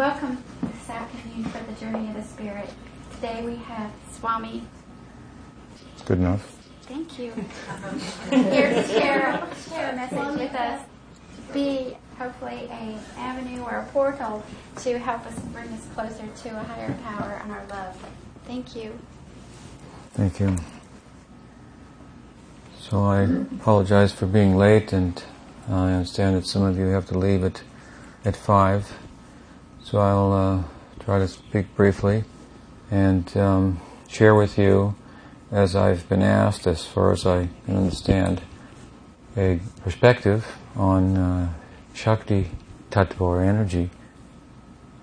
[0.00, 2.70] welcome this afternoon for the Journey of the Spirit.
[3.16, 4.64] Today we have Swami.
[6.06, 6.56] Good enough.
[6.84, 7.32] Thank you.
[8.30, 10.86] Here to share, share a message with us.
[11.52, 14.42] Be hopefully a avenue or a portal
[14.76, 17.94] to help us bring us closer to a higher power and our love.
[18.46, 18.98] Thank you.
[20.14, 20.56] Thank you.
[22.78, 25.22] So I apologize for being late, and
[25.68, 27.60] I understand that some of you have to leave at
[28.24, 28.98] at five.
[29.82, 30.62] So I'll uh,
[31.04, 32.24] try to speak briefly
[32.90, 34.94] and um, share with you,
[35.50, 38.42] as I've been asked, as far as I can understand,
[39.36, 40.46] a perspective
[40.76, 41.52] on uh,
[41.94, 42.50] Shakti
[42.90, 43.90] Tattva or energy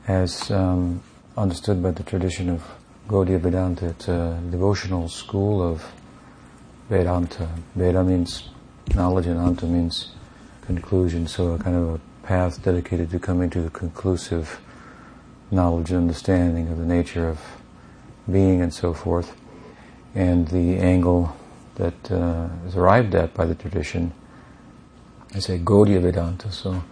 [0.07, 1.02] as um,
[1.35, 2.63] understood by the tradition of
[3.07, 3.88] Gaudiya Vedanta.
[3.88, 5.83] It's a devotional school of
[6.89, 7.49] Vedanta.
[7.75, 8.49] Veda means
[8.95, 10.11] knowledge and Anta means
[10.61, 14.59] conclusion, so a kind of a path dedicated to coming to the conclusive
[15.51, 17.39] knowledge and understanding of the nature of
[18.31, 19.35] being and so forth.
[20.16, 21.35] And the angle
[21.75, 24.13] that uh, is arrived at by the tradition
[25.35, 26.83] I say Gaudiya Vedanta, so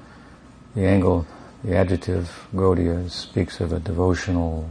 [0.75, 1.25] the angle,
[1.63, 4.69] the adjective Gaudiya speaks of a devotional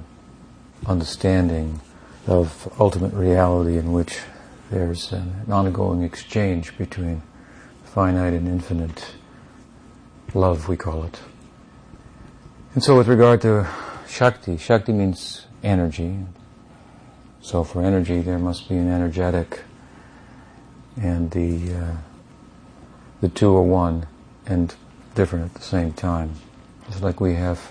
[0.87, 1.81] understanding
[2.27, 4.21] of ultimate reality in which
[4.71, 7.23] there's an ongoing exchange between
[7.85, 9.15] finite and infinite
[10.35, 11.19] love, we call it.
[12.75, 13.69] And so with regard to
[14.09, 16.19] Shakti, Shakti means energy.
[17.41, 19.63] So for energy, there must be an energetic,
[21.01, 21.97] and the uh,
[23.21, 24.09] the two are one
[24.45, 24.75] and
[25.15, 26.33] different at the same time.
[26.89, 27.71] It's like we have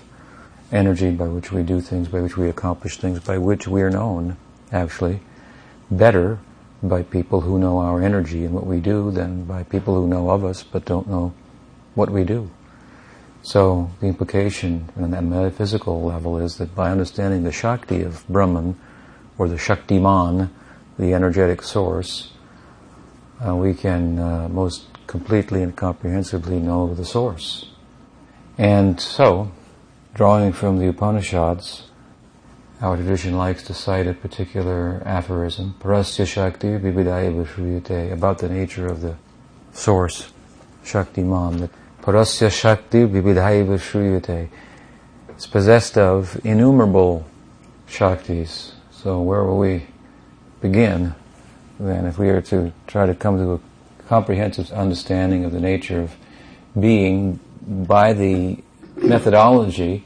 [0.72, 3.90] energy by which we do things, by which we accomplish things, by which we are
[3.90, 4.38] known,
[4.72, 5.20] actually,
[5.90, 6.38] better
[6.82, 10.30] by people who know our energy and what we do than by people who know
[10.30, 11.34] of us but don't know
[11.94, 12.50] what we do.
[13.44, 18.80] So the implication on that metaphysical level is that by understanding the Shakti of Brahman,
[19.36, 20.48] or the Shaktiman,
[20.98, 22.32] the energetic source,
[23.46, 27.70] uh, we can uh, most completely and comprehensively know the source.
[28.56, 29.52] And so,
[30.14, 31.90] drawing from the Upanishads,
[32.80, 39.02] our tradition likes to cite a particular aphorism, Parasya Shakti Vishriyate, about the nature of
[39.02, 39.16] the
[39.74, 40.32] source,
[40.82, 41.70] Shaktiman, that
[42.04, 44.50] Parasya Shakti Vividaya Vishriyate
[45.38, 47.24] is possessed of innumerable
[47.88, 48.72] Shaktis.
[48.90, 49.86] So where will we
[50.60, 51.14] begin
[51.80, 53.60] then if we are to try to come to a
[54.06, 56.14] comprehensive understanding of the nature of
[56.78, 58.58] being by the
[58.96, 60.04] methodology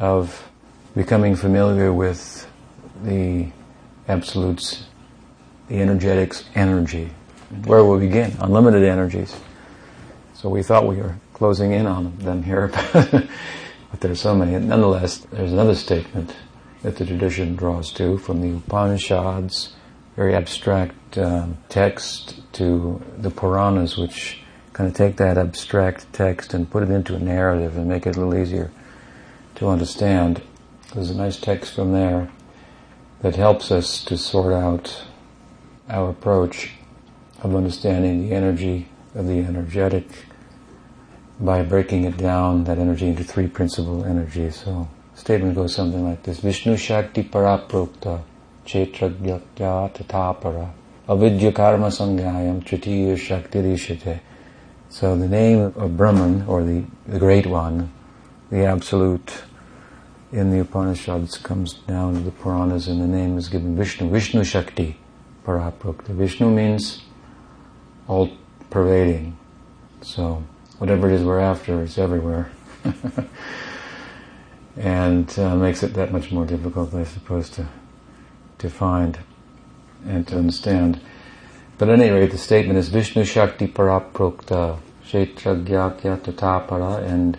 [0.00, 0.50] of
[0.94, 2.46] becoming familiar with
[3.04, 3.48] the
[4.06, 4.84] absolutes,
[5.68, 7.10] the energetics energy.
[7.64, 8.36] Where will we begin?
[8.38, 9.34] Unlimited energies.
[10.34, 14.56] So we thought we were closing in on them here, but there's so many.
[14.64, 16.36] Nonetheless, there's another statement
[16.82, 19.72] that the tradition draws to from the Upanishads,
[20.14, 24.38] very abstract um, text to the Puranas, which
[24.72, 28.14] kind of take that abstract text and put it into a narrative and make it
[28.14, 28.70] a little easier
[29.56, 30.42] to understand.
[30.94, 32.30] There's a nice text from there
[33.22, 35.06] that helps us to sort out
[35.88, 36.70] our approach
[37.40, 38.86] of understanding the energy
[39.16, 40.06] of the energetic
[41.44, 44.56] by breaking it down, that energy into three principal energies.
[44.56, 48.22] So, statement goes something like this: Vishnu Shakti Paraprokta
[48.64, 50.70] Kshetragyakya Tatapara
[51.08, 54.20] Avidya Karma Sangyayam Tritiya Shakti Rishate.
[54.88, 57.90] So the name of Brahman, or the, the Great One,
[58.50, 59.42] the Absolute,
[60.30, 64.44] in the Upanishads comes down to the Puranas and the name is given Vishnu, Vishnu
[64.44, 64.96] Shakti
[65.44, 66.08] Paraprokta.
[66.08, 67.02] Vishnu means
[68.06, 68.30] all
[68.70, 69.36] pervading.
[70.02, 70.44] So
[70.82, 72.50] whatever it is we're after is everywhere.
[74.76, 77.68] and uh, makes it that much more difficult, I suppose, to
[78.58, 79.16] to find
[80.04, 81.00] and to understand.
[81.78, 87.38] But at any rate, the statement is Vishnu Shakti Paraprokta Kshetragyakya Tatapara and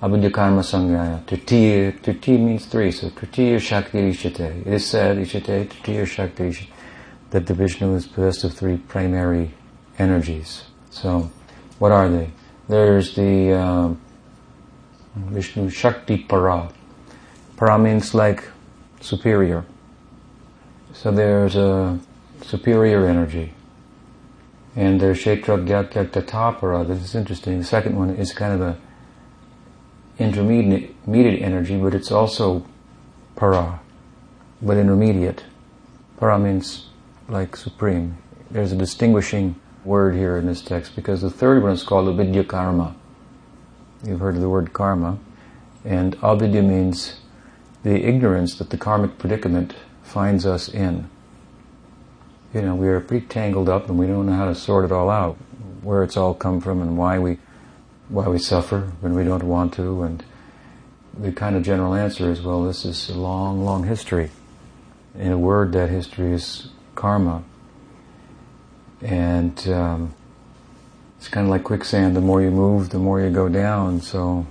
[0.00, 1.24] Avidya Karma Sangyaya.
[1.24, 4.60] Tritiya, Tritiya means three, so Tritiya Shakti Ishate.
[4.60, 6.68] It is said, Ishate, Tritiya Shakti Ishate,
[7.30, 9.54] that the Vishnu is possessed of three primary
[9.98, 10.62] energies.
[10.90, 11.32] So,
[11.80, 12.30] what are they?
[12.68, 13.94] There's the uh,
[15.14, 16.68] Vishnu Shakti Para.
[17.56, 18.44] Para means like
[19.00, 19.64] superior.
[20.92, 21.98] So there's a
[22.42, 23.52] superior energy.
[24.74, 27.58] And there's Kshetragyakya This is interesting.
[27.58, 28.78] The second one is kind of a
[30.18, 32.66] intermediate energy, but it's also
[33.36, 33.80] para,
[34.62, 35.44] but intermediate.
[36.18, 36.86] Para means
[37.28, 38.16] like supreme.
[38.50, 42.44] There's a distinguishing word here in this text because the third one is called avidya
[42.44, 42.94] karma.
[44.04, 45.18] You've heard of the word karma.
[45.84, 47.20] And avidya means
[47.84, 51.08] the ignorance that the karmic predicament finds us in.
[52.52, 54.92] You know, we are pretty tangled up and we don't know how to sort it
[54.92, 55.36] all out,
[55.82, 57.38] where it's all come from and why we,
[58.08, 60.02] why we suffer when we don't want to.
[60.02, 60.24] And
[61.16, 64.30] the kind of general answer is, well, this is a long, long history.
[65.14, 67.44] In a word, that history is karma.
[69.02, 70.14] And um,
[71.18, 72.16] it's kind of like quicksand.
[72.16, 74.00] The more you move, the more you go down.
[74.00, 74.46] So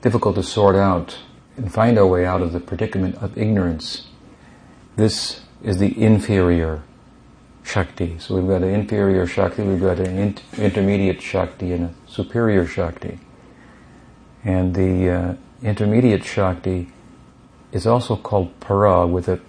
[0.00, 1.18] difficult to sort out
[1.56, 4.06] and find our way out of the predicament of ignorance.
[4.96, 6.82] This is the inferior
[7.64, 8.18] Shakti.
[8.18, 12.66] So we've got an inferior Shakti, we've got an in- intermediate Shakti, and a superior
[12.66, 13.18] Shakti.
[14.44, 16.92] And the uh, intermediate Shakti
[17.72, 19.40] is also called Para, with it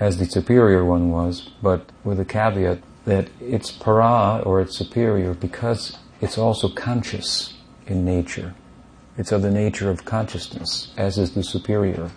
[0.00, 5.32] as the superior one was, but with a caveat that it's Para or it's superior
[5.32, 7.54] because it's also conscious
[7.86, 8.54] in nature.
[9.16, 12.10] It's of the nature of consciousness, as is the superior.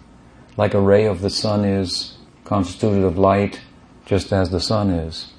[0.57, 3.61] Like a ray of the sun is constituted of light,
[4.05, 5.31] just as the sun is.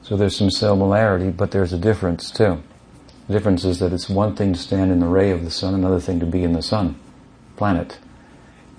[0.00, 2.62] So there's some similarity, but there's a difference too.
[3.28, 5.74] The difference is that it's one thing to stand in the ray of the sun,
[5.74, 6.98] another thing to be in the sun,
[7.58, 7.98] planet.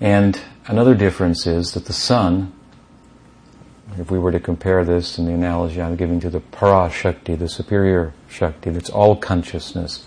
[0.00, 2.52] And another difference is that the sun,
[3.98, 7.34] if we were to compare this in the analogy I'm giving to the para shakti,
[7.34, 10.04] the superior shakti, that's all consciousness,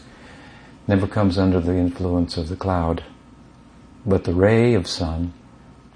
[0.87, 3.03] never comes under the influence of the cloud.
[4.05, 5.33] But the ray of sun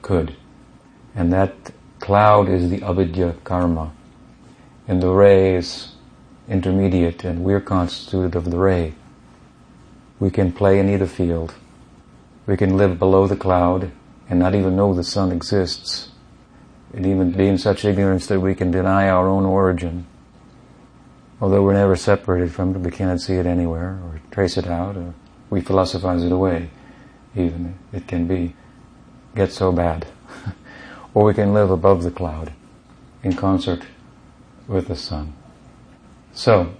[0.02, 0.36] could.
[1.16, 3.94] And that cloud is the avidya karma.
[4.88, 5.94] And the ray is
[6.50, 8.96] intermediate, and we're constituted of the ray.
[10.20, 11.56] We can play in either field.
[12.46, 13.92] We can live below the cloud
[14.30, 16.11] and not even know the sun exists.
[16.94, 20.08] And even be in such ignorance that we can deny our own origin
[21.42, 24.96] although we're never separated from it, we cannot see it anywhere or trace it out,
[24.96, 25.14] or
[25.50, 26.70] we philosophize it away,
[27.36, 27.78] even.
[27.92, 28.54] It can be,
[29.36, 30.06] get so bad.
[31.14, 32.54] or we can live above the cloud
[33.24, 33.82] in concert
[34.68, 35.34] with the sun.
[36.34, 36.74] So,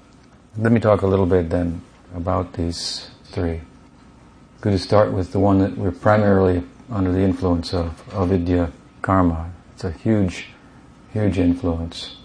[0.58, 1.82] let me talk a little bit then
[2.16, 3.62] about these three.
[4.62, 8.72] Good to start with the one that we're primarily under the influence of, avidya
[9.02, 9.52] karma.
[9.84, 10.46] It's a huge,
[11.12, 12.18] huge influence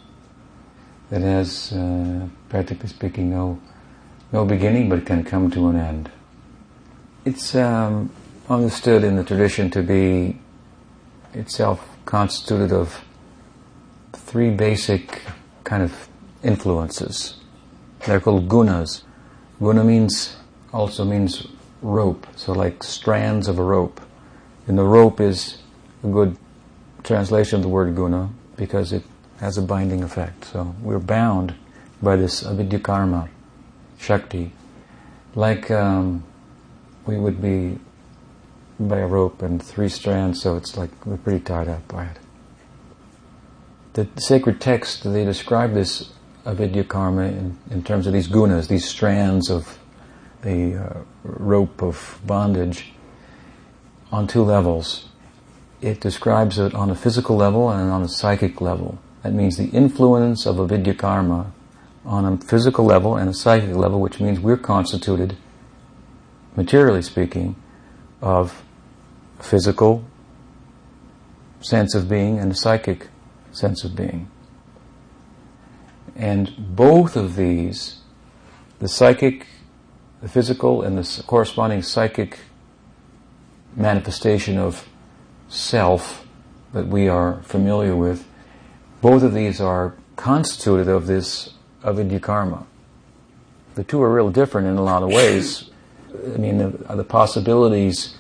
[1.09, 3.59] that has, uh, practically speaking, no
[4.31, 6.11] no beginning, but can come to an end.
[7.25, 8.11] It's um,
[8.51, 10.39] understood in the tradition to be
[11.33, 13.03] itself constituted of
[14.13, 15.23] three basic
[15.65, 16.09] kind of
[16.43, 17.37] influences.
[18.05, 19.03] They're called gunas.
[19.61, 20.37] Guna means
[20.75, 21.47] also means
[21.81, 23.99] rope, so like strands of a rope.
[24.67, 25.57] And the rope is
[26.05, 26.37] a good
[27.07, 29.05] translation of the word guna because it
[29.39, 30.47] has a binding effect.
[30.47, 31.55] So we're bound
[32.03, 33.29] by this avidya karma,
[33.99, 34.53] shakti,
[35.35, 36.25] like um,
[37.07, 37.79] we would be
[38.79, 42.19] by a rope and three strands, so it's like we're pretty tied up by it.
[43.95, 46.13] The sacred text, they describe this
[46.45, 49.79] avidya karma in, in terms of these gunas, these strands of
[50.43, 52.93] the uh, rope of bondage,
[54.13, 55.06] on two levels.
[55.87, 58.99] It describes it on a physical level and on a psychic level.
[59.23, 61.53] That means the influence of avidya karma
[62.05, 65.37] on a physical level and a psychic level, which means we're constituted,
[66.57, 67.55] materially speaking,
[68.21, 68.65] of
[69.39, 70.05] physical
[71.61, 73.07] sense of being and a psychic
[73.53, 74.29] sense of being.
[76.17, 78.01] And both of these,
[78.81, 79.47] the psychic,
[80.21, 82.41] the physical, and the corresponding psychic
[83.77, 84.85] manifestation of
[85.49, 86.27] self
[86.73, 88.27] that we are familiar with,
[89.01, 92.67] both of these are constituted of this avidya karma.
[93.75, 95.71] The two are real different in a lot of ways.
[96.35, 98.17] I mean, the, the possibilities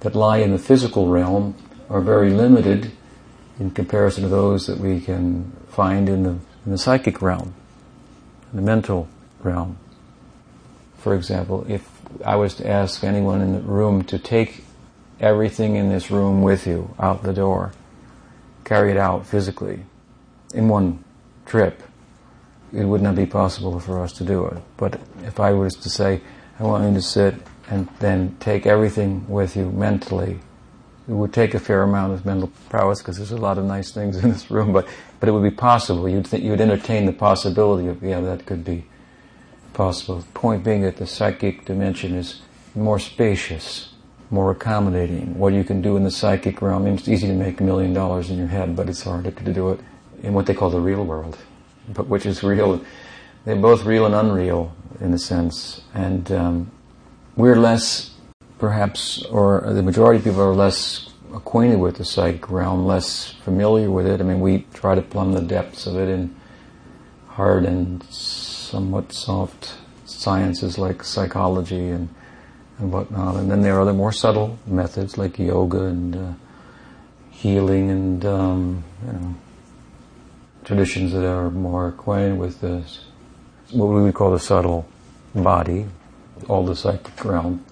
[0.00, 1.54] that lie in the physical realm
[1.88, 2.92] are very limited
[3.58, 6.30] in comparison to those that we can find in the,
[6.64, 7.54] in the psychic realm,
[8.52, 9.08] the mental
[9.42, 9.78] realm.
[10.98, 11.88] For example, if
[12.24, 14.64] I was to ask anyone in the room to take
[15.20, 17.72] everything in this room with you out the door,
[18.64, 19.84] carry it out physically,
[20.54, 21.02] in one
[21.44, 21.82] trip,
[22.72, 24.62] it would not be possible for us to do it.
[24.76, 26.20] But if I was to say,
[26.58, 27.34] I want you to sit
[27.68, 30.40] and then take everything with you mentally,
[31.08, 33.92] it would take a fair amount of mental prowess because there's a lot of nice
[33.92, 34.88] things in this room, but,
[35.20, 36.08] but it would be possible.
[36.08, 38.86] You'd, th- you'd entertain the possibility of, yeah, that could be
[39.72, 40.24] possible.
[40.34, 42.40] Point being that the psychic dimension is
[42.74, 43.92] more spacious,
[44.30, 45.38] more accommodating.
[45.38, 48.30] What you can do in the psychic realm, it's easy to make a million dollars
[48.30, 49.80] in your head, but it's harder to do it
[50.22, 51.38] in what they call the real world,
[51.92, 52.80] but which is real.
[53.44, 56.70] They're both real and unreal in a sense, and um,
[57.36, 58.16] we're less
[58.58, 63.90] perhaps, or the majority of people are less acquainted with the psychic realm, less familiar
[63.90, 64.20] with it.
[64.20, 66.34] I mean, we try to plumb the depths of it in
[67.28, 69.74] hard and somewhat soft
[70.06, 72.08] sciences like psychology and,
[72.78, 73.36] and whatnot.
[73.36, 76.32] And then there are other more subtle methods like yoga and uh,
[77.30, 79.34] healing and um, you know,
[80.64, 83.04] traditions that are more acquainted with this,
[83.72, 84.88] what we would call the subtle
[85.34, 85.86] body,
[86.48, 87.64] all the psychic realm.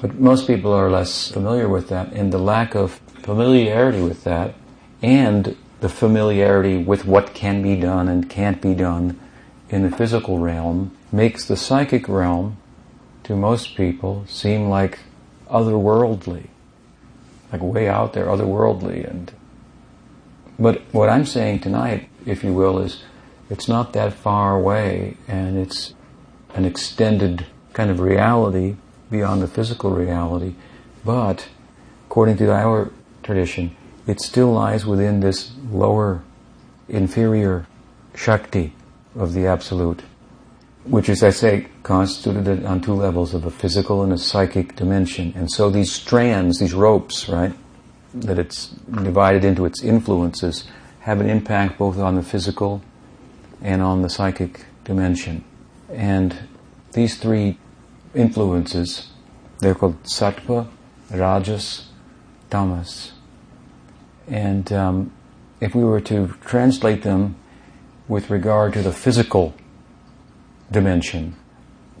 [0.00, 4.54] But most people are less familiar with that, and the lack of familiarity with that,
[5.00, 9.18] and the familiarity with what can be done and can't be done
[9.70, 12.56] in the physical realm makes the psychic realm,
[13.24, 14.98] to most people, seem like
[15.48, 16.48] otherworldly,
[17.52, 19.08] like way out there, otherworldly.
[19.08, 19.32] And
[20.58, 23.02] but what I'm saying tonight, if you will, is
[23.50, 25.94] it's not that far away, and it's
[26.54, 28.76] an extended kind of reality
[29.10, 30.54] beyond the physical reality.
[31.04, 31.48] But
[32.06, 32.90] according to our
[33.22, 33.76] tradition,
[34.06, 36.22] it still lies within this lower,
[36.88, 37.66] inferior
[38.14, 38.74] Shakti
[39.14, 40.02] of the Absolute,
[40.84, 45.32] which as I say, constituted on two levels of a physical and a psychic dimension.
[45.36, 47.52] And so these strands, these ropes, right,
[48.14, 48.68] that it's
[49.02, 50.64] divided into its influences,
[51.00, 52.82] have an impact both on the physical
[53.60, 55.44] and on the psychic dimension.
[55.88, 56.36] And
[56.92, 57.58] these three
[58.14, 59.08] influences,
[59.60, 60.68] they're called sattva,
[61.10, 61.88] rajas,
[62.50, 63.12] tamas.
[64.28, 65.12] And um,
[65.60, 67.36] if we were to translate them
[68.08, 69.54] with regard to the physical
[70.72, 71.36] dimension,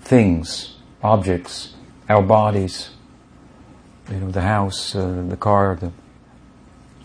[0.00, 1.74] things, objects,
[2.08, 2.90] our bodies,
[4.10, 5.92] you know, the house, uh, the car, the,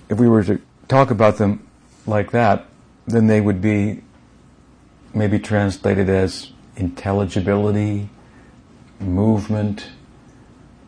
[0.09, 1.67] if we were to talk about them
[2.05, 2.65] like that,
[3.05, 4.01] then they would be
[5.13, 8.09] maybe translated as intelligibility,
[8.99, 9.89] movement,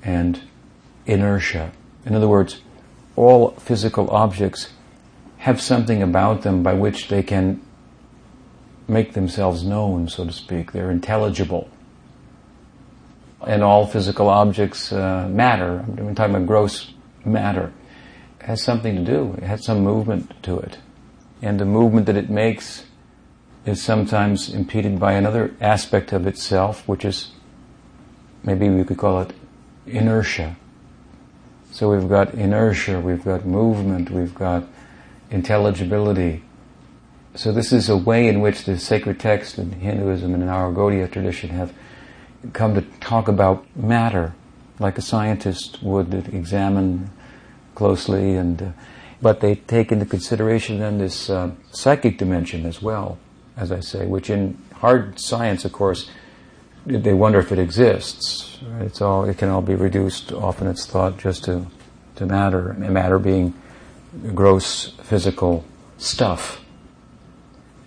[0.03, 0.41] and
[1.05, 1.71] inertia.
[2.05, 2.61] In other words,
[3.15, 4.69] all physical objects
[5.39, 7.61] have something about them by which they can
[8.89, 10.71] make themselves known, so to speak.
[10.71, 11.69] They're intelligible.
[13.45, 15.85] And all physical objects uh, matter.
[15.97, 16.91] I'm talking about gross
[17.23, 17.71] matter.
[18.41, 19.35] Has something to do.
[19.37, 20.77] It has some movement to it.
[21.41, 22.85] And the movement that it makes
[23.65, 27.31] is sometimes impeded by another aspect of itself, which is
[28.43, 29.33] maybe we could call it
[29.85, 30.57] inertia.
[31.71, 34.63] So we've got inertia, we've got movement, we've got
[35.29, 36.43] intelligibility.
[37.39, 40.73] So this is a way in which the sacred text in Hinduism and in our
[40.73, 41.73] Gaudiya tradition have
[42.51, 44.35] come to talk about matter,
[44.77, 47.11] like a scientist would examine
[47.75, 48.71] closely, and uh,
[49.21, 53.17] but they take into consideration then this uh, psychic dimension as well,
[53.55, 56.11] as I say, which in hard science, of course,
[56.85, 58.59] they wonder if it exists.
[58.81, 60.33] It's all it can all be reduced.
[60.33, 61.67] Often it's thought just to
[62.17, 63.53] to matter, matter being
[64.35, 65.63] gross physical
[65.97, 66.65] stuff.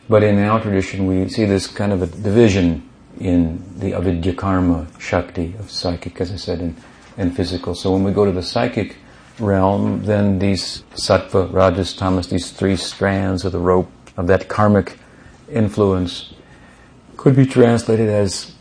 [0.08, 2.88] But in our tradition, we see this kind of a division
[3.20, 6.76] in the avidya karma shakti of psychic, as I said, and,
[7.16, 7.74] and physical.
[7.74, 8.96] So when we go to the psychic
[9.38, 14.98] realm, then these sattva, rajas, tamas, these three strands of the rope of that karmic
[15.50, 16.34] influence
[17.16, 18.52] could be translated as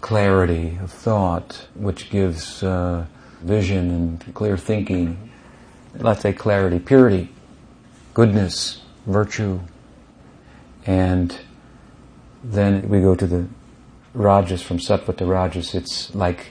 [0.00, 3.04] clarity of thought, which gives uh,
[3.42, 5.30] vision and clear thinking.
[5.94, 7.28] Let's say clarity, purity,
[8.14, 9.60] goodness, virtue.
[10.86, 11.38] And
[12.42, 13.46] then we go to the
[14.14, 15.74] rajas, from sattva to rajas.
[15.74, 16.48] It's like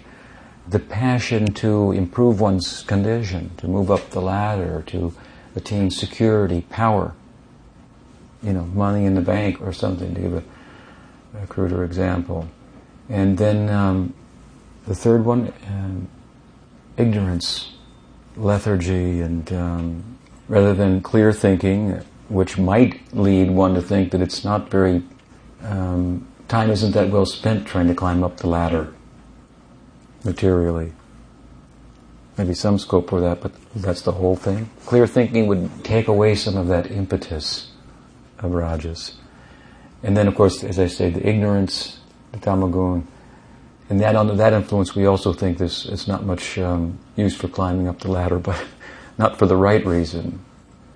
[0.68, 5.14] the passion to improve one's condition, to move up the ladder, to
[5.56, 7.14] attain security, power,
[8.44, 10.44] you know, money in the bank or something, to give a,
[11.42, 12.48] a cruder example.
[13.10, 14.14] And then um,
[14.86, 16.08] the third one, um,
[16.98, 17.74] ignorance,
[18.36, 20.18] lethargy, and um,
[20.48, 25.04] rather than clear thinking, which might lead one to think that it's not very,
[25.64, 28.94] um, time isn't that well spent trying to climb up the ladder
[30.24, 30.94] materially.
[32.38, 34.70] Maybe some scope for that, but that's the whole thing.
[34.86, 37.72] Clear thinking would take away some of that impetus
[38.40, 39.16] of rajas.
[40.04, 42.00] And then, of course, as I say, the ignorance,
[42.32, 43.06] the tamagun,
[43.90, 47.48] and that under that influence, we also think this it's not much um, use for
[47.48, 48.62] climbing up the ladder, but
[49.18, 50.44] not for the right reason.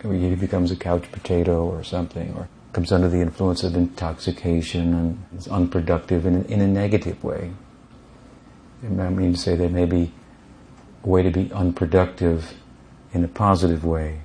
[0.04, 5.26] He becomes a couch potato or something, or comes under the influence of intoxication and
[5.38, 7.52] is unproductive in, in a negative way.
[8.84, 10.12] I mean to say there may be
[11.04, 12.54] a way to be unproductive
[13.14, 14.22] in a positive way.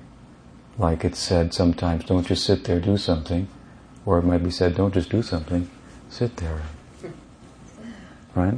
[0.79, 3.47] Like it's said sometimes, don't just sit there, do something.
[4.05, 5.69] Or it might be said, don't just do something,
[6.09, 6.61] sit there.
[8.33, 8.55] Right?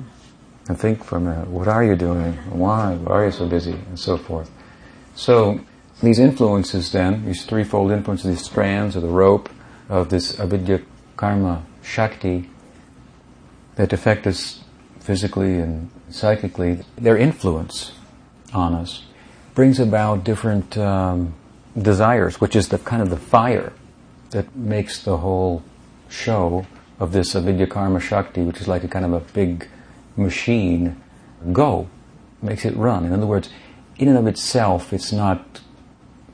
[0.70, 2.34] and think for a minute, what are you doing?
[2.52, 2.94] Why?
[2.94, 3.74] Why are you so busy?
[3.74, 4.52] And so forth.
[5.16, 5.60] So
[6.01, 9.50] these influences then, these threefold influences, these strands or the rope
[9.89, 10.82] of this avidya
[11.18, 12.50] karma shakti
[13.75, 14.63] that affect us
[15.00, 17.94] physically and psychically, their influence
[18.53, 19.03] on us
[19.56, 21.34] brings about different um,
[21.77, 23.74] desires, which is the kind of the fire
[24.32, 25.63] that makes the whole
[26.08, 26.65] show
[27.00, 29.68] of this avidya karma shakti, which is like a kind of a big
[30.15, 30.96] machine,
[31.51, 31.89] go,
[32.41, 33.06] makes it run.
[33.06, 33.50] In other words,
[33.98, 35.62] in and of itself, it's not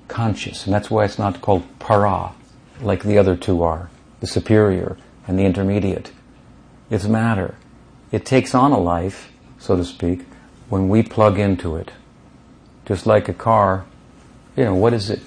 [0.08, 2.34] conscious, and that's why it's not called para,
[2.82, 4.98] like the other two are, the superior
[5.28, 6.12] and the intermediate.
[6.90, 7.56] It's matter.
[8.12, 10.22] It takes on a life, so to speak,
[10.70, 11.92] when we plug into it.
[12.86, 13.86] Just like a car,
[14.56, 15.22] you know, what is it?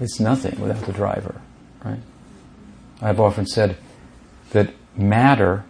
[0.00, 1.40] It's nothing without the driver,
[1.84, 2.00] right?
[3.00, 3.76] I've often said
[4.50, 5.64] that matter,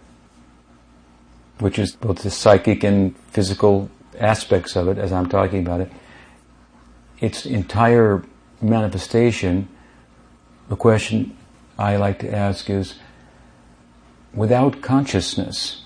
[1.59, 5.91] which is both the psychic and physical aspects of it, as I'm talking about it,
[7.19, 8.23] its entire
[8.61, 9.67] manifestation,
[10.69, 11.35] the question
[11.77, 12.95] I like to ask is
[14.33, 15.83] without consciousness,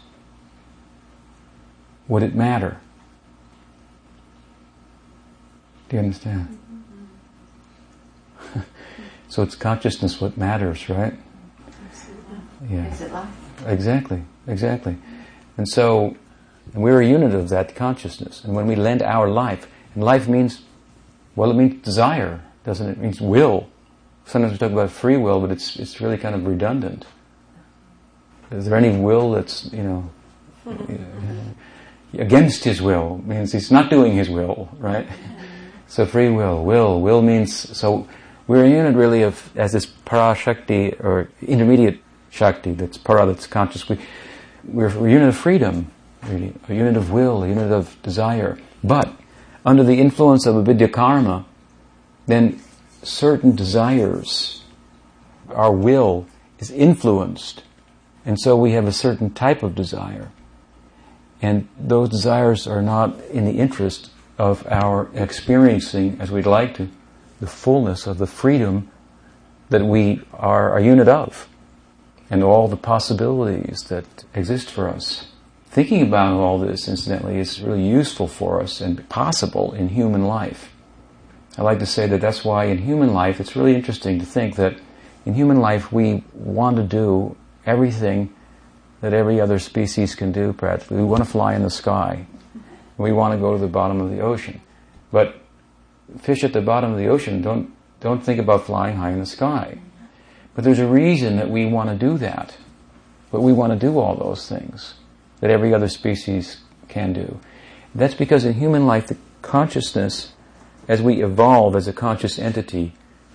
[2.08, 2.80] would it matter?
[5.90, 6.58] Do you understand?
[9.28, 11.14] so it's consciousness what matters, right?
[12.70, 12.92] Yeah.
[12.92, 13.28] Is it life?
[13.66, 14.98] Exactly, exactly.
[15.58, 16.16] And so
[16.74, 18.44] we're a unit of that consciousness.
[18.44, 20.62] And when we lend our life, and life means,
[21.36, 22.92] well, it means desire, doesn't it?
[22.92, 23.68] It means will.
[24.26, 27.04] Sometimes we talk about free will, but it's, it's really kind of redundant.
[28.52, 30.10] Is there any will that's, you know,
[32.14, 33.24] against his will?
[33.26, 35.08] means he's not doing his will, right?
[35.88, 38.08] So free will, will, will means, so
[38.46, 42.00] we're a unit really of, as this parashakti, or intermediate
[42.30, 43.90] shakti, that's para, that's conscious.
[43.90, 43.98] We,
[44.64, 45.90] we're a unit of freedom,
[46.28, 48.60] really, a unit of will, a unit of desire.
[48.84, 49.12] But
[49.66, 51.48] under the influence of avidya karma,
[52.30, 52.62] then
[53.04, 54.64] certain desires,
[55.50, 56.28] our will
[56.60, 57.64] is influenced
[58.26, 60.32] and so we have a certain type of desire.
[61.42, 66.90] And those desires are not in the interest of our experiencing, as we'd like to,
[67.40, 68.92] the fullness of the freedom
[69.70, 71.48] that we are a unit of
[72.30, 75.28] and all the possibilities that exist for us.
[75.68, 80.72] Thinking about all this, incidentally, is really useful for us and possible in human life.
[81.60, 84.56] I like to say that that's why in human life it's really interesting to think
[84.56, 84.78] that
[85.26, 88.34] in human life we want to do everything
[89.02, 90.96] that every other species can do practically.
[90.96, 92.28] We want to fly in the sky.
[92.98, 94.62] We want to go to the bottom of the ocean.
[95.12, 95.36] But
[96.20, 99.26] fish at the bottom of the ocean don't, don't think about flying high in the
[99.26, 99.80] sky.
[100.56, 102.56] But there's a reason that we want to do that.
[103.32, 104.94] But we want to do all those things
[105.42, 107.38] that every other species can do.
[107.94, 110.32] That's because in human life, the consciousness,
[110.90, 112.94] as we evolve as a conscious entity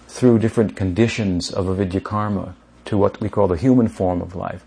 [0.09, 4.65] through different conditions of avidya karma, to what we call the human form of life.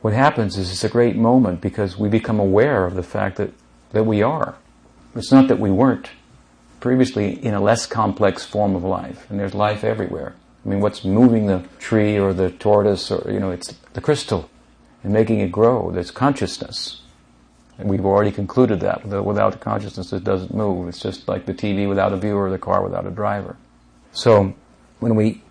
[0.00, 3.52] What happens is it's a great moment because we become aware of the fact that,
[3.90, 4.54] that we are.
[5.14, 6.10] It's not that we weren't
[6.78, 10.34] previously in a less complex form of life, and there's life everywhere.
[10.64, 14.48] I mean, what's moving the tree or the tortoise or, you know, it's the crystal
[15.02, 15.90] and making it grow.
[15.90, 16.99] There's consciousness.
[17.84, 19.04] We've already concluded that.
[19.04, 20.88] Without consciousness, it doesn't move.
[20.88, 23.56] It's just like the TV without a viewer, the car without a driver.
[24.12, 24.54] So,
[24.98, 25.42] when we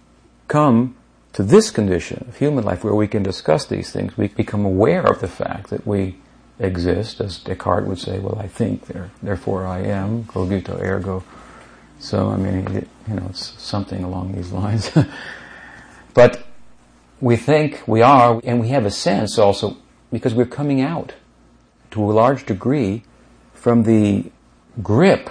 [0.47, 0.95] come
[1.33, 5.03] to this condition of human life where we can discuss these things, we become aware
[5.03, 6.17] of the fact that we
[6.59, 11.23] exist, as Descartes would say, well, I think, there, therefore I am, cogito ergo.
[11.99, 14.91] So, I mean, it, you know, it's something along these lines.
[16.13, 16.45] but
[17.21, 19.77] we think we are, and we have a sense also,
[20.11, 21.13] because we're coming out
[21.91, 23.03] to a large degree
[23.53, 24.31] from the
[24.81, 25.29] grip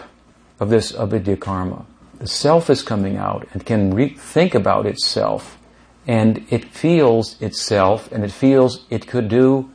[0.61, 1.87] of this avidya karma.
[2.19, 5.59] The self is coming out and can re- think about itself
[6.07, 9.71] and it feels itself and it feels it could do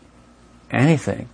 [0.71, 1.29] anything.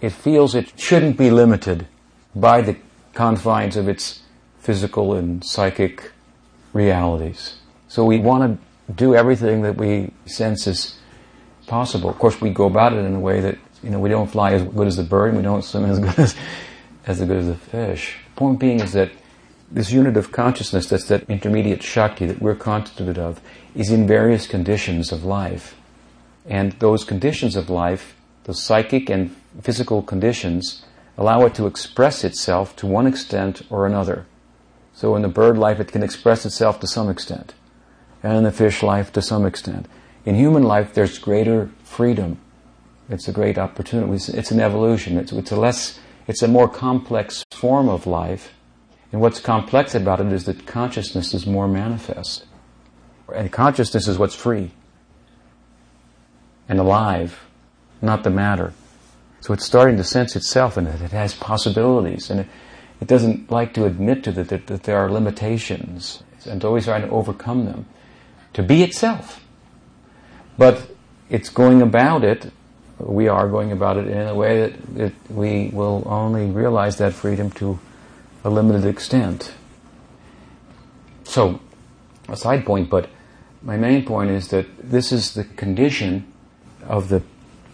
[0.00, 1.86] It feels it shouldn't be limited
[2.34, 2.76] by the
[3.12, 4.22] confines of its
[4.58, 6.12] physical and psychic
[6.72, 7.56] realities.
[7.88, 10.98] So we want to do everything that we sense is
[11.66, 12.08] possible.
[12.08, 14.52] Of course, we go about it in a way that, you know, we don't fly
[14.52, 16.34] as good as the bird we don't swim as good as,
[17.06, 18.16] as good as the fish.
[18.36, 19.10] Point being is that
[19.70, 23.40] this unit of consciousness, that's that intermediate Shakti that we're constituted of,
[23.74, 25.76] is in various conditions of life.
[26.46, 30.84] And those conditions of life, the psychic and physical conditions,
[31.18, 34.26] allow it to express itself to one extent or another.
[34.94, 37.54] So in the bird life, it can express itself to some extent.
[38.22, 39.86] And in the fish life, to some extent.
[40.24, 42.38] In human life, there's greater freedom
[43.08, 44.12] It's a great opportunity.
[44.12, 45.16] It's an evolution.
[45.16, 48.52] It's, it's a less, it's a more complex form of life.
[49.12, 52.44] And what's complex about it is that consciousness is more manifest.
[53.34, 54.72] And consciousness is what's free
[56.68, 57.46] and alive,
[58.02, 58.74] not the matter.
[59.40, 62.28] So it's starting to sense itself and it has possibilities.
[62.28, 62.46] And it,
[63.00, 66.84] it doesn't like to admit to that, that, that there are limitations and it's always
[66.84, 67.86] trying to overcome them.
[68.54, 69.44] To be itself.
[70.56, 70.90] But
[71.30, 72.50] it's going about it,
[72.98, 77.12] we are going about it in a way that, that we will only realize that
[77.12, 77.78] freedom to
[78.44, 79.52] a limited extent.
[81.24, 81.60] So,
[82.28, 83.08] a side point, but
[83.62, 86.32] my main point is that this is the condition
[86.86, 87.22] of the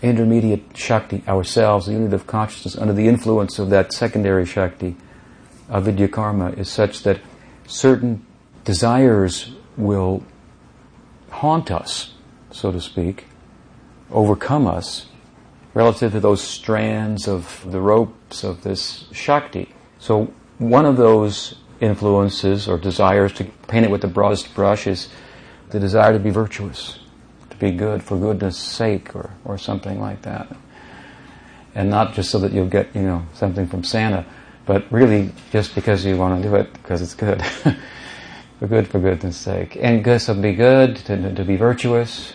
[0.02, 4.96] intermediate Shakti, ourselves, the unit of consciousness, under the influence of that secondary Shakti,
[5.70, 7.20] avidya karma, is such that
[7.66, 8.24] certain
[8.64, 10.24] desires will
[11.30, 12.12] haunt us,
[12.50, 13.26] so to speak,
[14.10, 15.06] overcome us,
[15.74, 19.74] relative to those strands of the ropes of this Shakti.
[19.98, 25.08] So one of those influences or desires, to paint it with the broadest brush, is
[25.70, 27.00] the desire to be virtuous
[27.54, 30.54] to be good for goodness sake or, or something like that.
[31.74, 34.24] And not just so that you'll get, you know, something from Santa,
[34.66, 37.42] but really just because you want to do it because it's good.
[38.58, 39.76] for good for goodness sake.
[39.80, 42.34] And good, so be good, to, to be virtuous,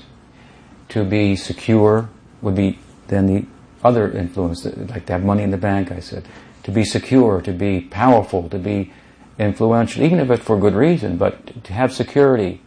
[0.89, 2.09] to be secure
[2.41, 2.77] would be
[3.09, 3.45] then the
[3.83, 6.27] other influence, like to have money in the bank, I said.
[6.63, 8.91] To be secure, to be powerful, to be
[9.37, 12.61] influential, even if it's for good reason, but to have security,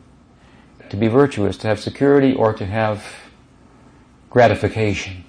[0.88, 3.04] to be virtuous, to have security, or to have
[4.30, 5.24] gratification,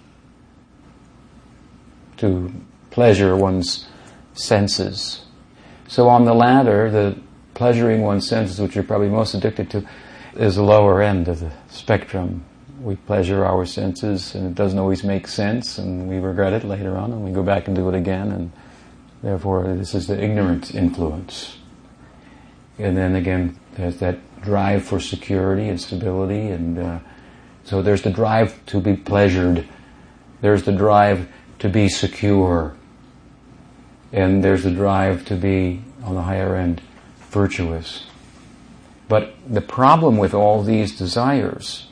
[2.18, 2.54] to
[2.90, 3.88] pleasure one's
[4.34, 5.26] senses.
[5.88, 7.20] So on the latter, the
[7.54, 9.88] pleasuring one's senses, which you're probably most addicted to,
[10.36, 12.46] is the lower end of the spectrum.
[12.84, 16.98] We pleasure our senses, and it doesn't always make sense, and we regret it later
[16.98, 18.52] on, and we go back and do it again, and
[19.22, 21.56] therefore this is the ignorant influence.
[22.78, 27.00] And then again, there's that drive for security and stability, and uh,
[27.64, 29.66] so there's the drive to be pleasured,
[30.42, 32.76] there's the drive to be secure,
[34.12, 36.82] and there's the drive to be on the higher end
[37.30, 38.08] virtuous.
[39.08, 41.88] But the problem with all these desires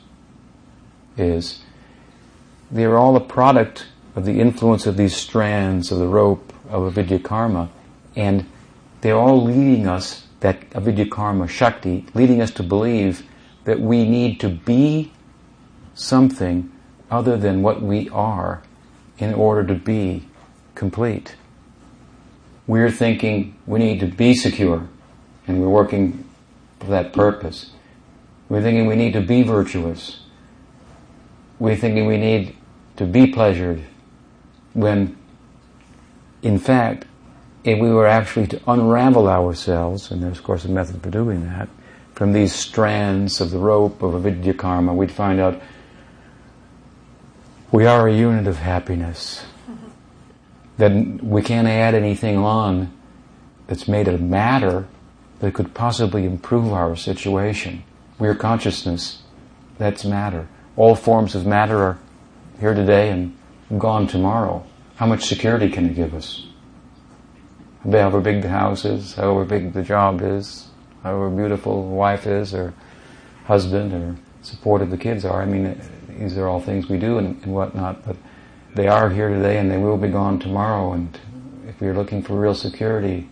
[1.16, 1.60] is
[2.70, 7.18] they're all a product of the influence of these strands of the rope of avidya
[7.18, 7.70] karma,
[8.16, 8.46] and
[9.00, 13.24] they're all leading us that avidya karma shakti, leading us to believe
[13.64, 15.12] that we need to be
[15.94, 16.70] something
[17.10, 18.62] other than what we are
[19.18, 20.26] in order to be
[20.74, 21.36] complete.
[22.66, 24.88] We're thinking we need to be secure,
[25.46, 26.24] and we're working
[26.80, 27.70] for that purpose.
[28.48, 30.21] We're thinking we need to be virtuous.
[31.62, 32.56] We're thinking we need
[32.96, 33.84] to be pleasured,
[34.72, 35.16] when
[36.42, 37.06] in fact
[37.62, 41.44] if we were actually to unravel ourselves, and there's of course a method for doing
[41.44, 41.68] that,
[42.14, 45.62] from these strands of the rope of avidya karma, we'd find out
[47.70, 49.44] we are a unit of happiness.
[49.70, 49.88] Mm-hmm.
[50.78, 52.92] That we can't add anything on
[53.68, 54.88] that's made of matter
[55.38, 57.84] that could possibly improve our situation.
[58.18, 59.22] We are consciousness.
[59.78, 60.48] That's matter.
[60.76, 61.98] All forms of matter are
[62.58, 63.36] here today and
[63.78, 64.64] gone tomorrow.
[64.96, 66.46] How much security can it give us?
[67.84, 70.68] however big the house is, however big the job is,
[71.02, 72.72] however beautiful the wife is, or
[73.46, 75.42] husband, or supportive the kids are.
[75.42, 78.16] I mean, these are all things we do and, and whatnot, but
[78.74, 80.92] they are here today and they will be gone tomorrow.
[80.92, 81.18] And
[81.66, 83.28] if we're looking for real security,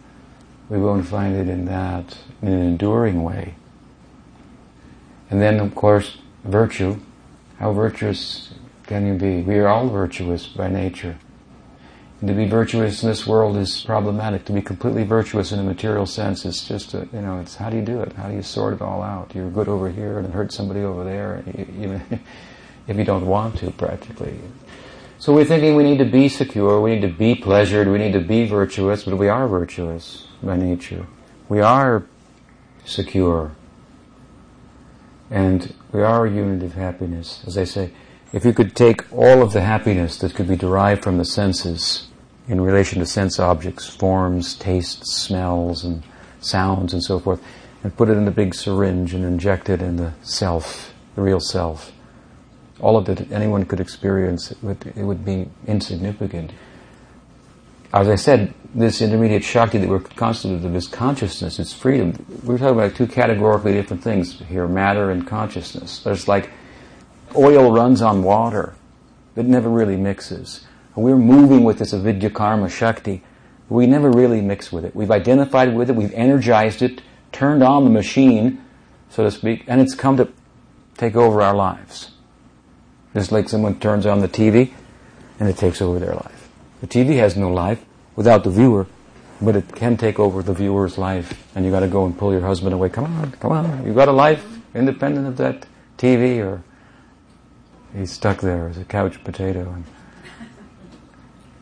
[0.68, 3.54] we won't find it in that, in an enduring way.
[5.30, 6.98] And then, of course, virtue.
[7.60, 8.48] How virtuous
[8.86, 9.42] can you be?
[9.42, 11.18] We are all virtuous by nature.
[12.20, 14.46] And to be virtuous in this world is problematic.
[14.46, 17.68] To be completely virtuous in a material sense is just, a, you know, it's how
[17.68, 18.14] do you do it?
[18.14, 19.34] How do you sort it all out?
[19.34, 21.44] You're good over here and hurt somebody over there,
[21.78, 22.02] even
[22.88, 24.40] if you don't want to, practically.
[25.18, 28.14] So we're thinking we need to be secure, we need to be pleasured, we need
[28.14, 31.06] to be virtuous, but we are virtuous by nature.
[31.50, 32.06] We are
[32.86, 33.52] secure.
[35.30, 37.42] And we are a unit of happiness.
[37.46, 37.92] As I say,
[38.32, 42.08] if you could take all of the happiness that could be derived from the senses
[42.48, 46.02] in relation to sense objects, forms, tastes, smells, and
[46.40, 47.42] sounds, and so forth,
[47.84, 51.40] and put it in a big syringe and inject it in the self, the real
[51.40, 51.92] self.
[52.80, 56.52] All of it anyone could experience, it would, it would be insignificant.
[57.92, 62.24] As I said, this intermediate Shakti that we're constituted of is consciousness, it's freedom.
[62.44, 66.00] We're talking about two categorically different things here, matter and consciousness.
[66.04, 66.50] There's like
[67.34, 68.74] oil runs on water.
[69.34, 70.66] that never really mixes.
[70.94, 73.22] We're moving with this avidya karma shakti.
[73.68, 74.94] We never really mix with it.
[74.94, 78.62] We've identified with it, we've energized it, turned on the machine,
[79.08, 80.28] so to speak, and it's come to
[80.96, 82.10] take over our lives.
[83.14, 84.72] Just like someone turns on the TV
[85.38, 86.39] and it takes over their life.
[86.80, 87.84] The TV has no life
[88.16, 88.86] without the viewer,
[89.40, 91.46] but it can take over the viewer's life.
[91.54, 92.88] And you got to go and pull your husband away.
[92.88, 93.86] Come on, come on.
[93.86, 95.66] You've got a life independent of that
[95.98, 96.62] TV, or
[97.94, 99.70] he's stuck there as a couch potato.
[99.70, 99.84] And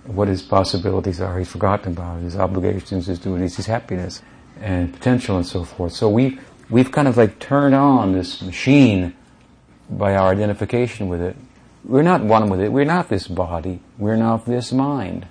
[0.04, 4.22] what his possibilities are, he's forgotten about his obligations, his duties, his happiness,
[4.61, 5.92] and potential, and so forth.
[5.92, 6.38] So we
[6.70, 9.14] we've kind of like turned on this machine
[9.90, 11.37] by our identification with it.
[11.88, 12.70] We're not one with it.
[12.70, 13.81] We're not this body.
[13.96, 15.27] We're not this mind.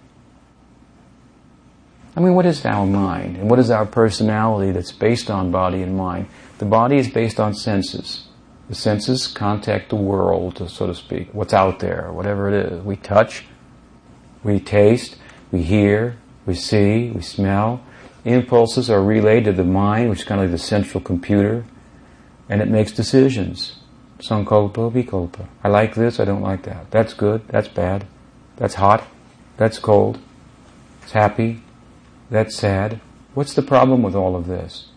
[2.15, 3.37] I mean, what is our mind?
[3.37, 6.27] And what is our personality that's based on body and mind?
[6.57, 8.27] The body is based on senses.
[8.69, 12.83] The senses contact the world, so to speak, what's out there, whatever it is.
[12.83, 13.45] We touch,
[14.43, 15.15] we taste,
[15.51, 16.17] we hear,
[16.47, 17.83] we see, we smell.
[18.25, 21.65] Impulses are relayed to the mind, which is kind of like the central computer,
[22.49, 23.75] and it makes decisions.
[24.19, 25.47] Sankalpa, vikalpa.
[25.63, 26.89] I like this, I don't like that.
[26.91, 28.05] That's good, that's bad.
[28.55, 29.05] That's hot,
[29.57, 30.19] that's cold.
[31.03, 31.61] It's happy,
[32.29, 32.99] that's sad.
[33.33, 34.87] What's the problem with all of this?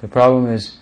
[0.00, 0.78] The problem is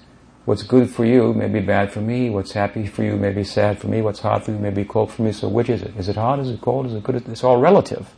[0.46, 3.44] what's good for you may be bad for me, what's happy for you may be
[3.44, 5.82] sad for me, what's hot for you may be cold for me, so which is
[5.82, 5.94] it?
[5.96, 7.16] Is it hot, is it cold, is it good?
[7.28, 8.14] It's all relative.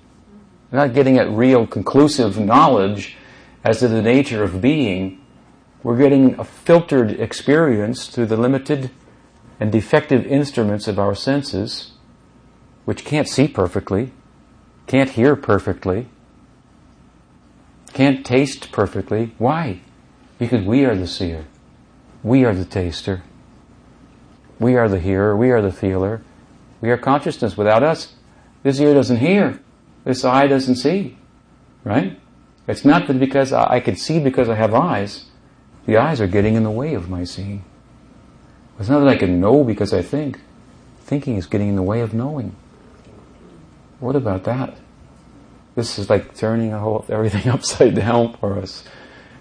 [0.70, 3.16] You're not getting at real conclusive knowledge
[3.64, 5.20] as to the nature of being.
[5.82, 8.90] We're getting a filtered experience through the limited
[9.60, 11.92] and defective instruments of our senses,
[12.84, 14.12] which can't see perfectly,
[14.86, 16.08] can't hear perfectly,
[17.92, 19.32] can't taste perfectly.
[19.38, 19.80] Why?
[20.38, 21.46] Because we are the seer.
[22.22, 23.22] We are the taster.
[24.58, 25.36] We are the hearer.
[25.36, 26.22] We are the feeler.
[26.80, 27.56] We are consciousness.
[27.56, 28.14] Without us,
[28.62, 29.60] this ear doesn't hear.
[30.04, 31.16] This eye doesn't see.
[31.84, 32.18] Right?
[32.66, 35.26] It's not that because I can see because I have eyes.
[35.86, 37.64] The eyes are getting in the way of my seeing.
[38.78, 40.40] It's not that I can know because I think.
[41.00, 42.56] Thinking is getting in the way of knowing.
[44.00, 44.76] What about that?
[45.74, 48.84] This is like turning whole, everything upside down for us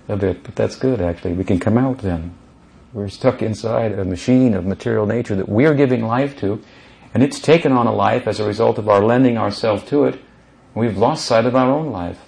[0.07, 1.33] a bit, but that's good actually.
[1.33, 2.33] We can come out then.
[2.91, 6.61] We're stuck inside a machine of material nature that we're giving life to,
[7.13, 10.21] and it's taken on a life as a result of our lending ourselves to it.
[10.75, 12.19] We've lost sight of our own life.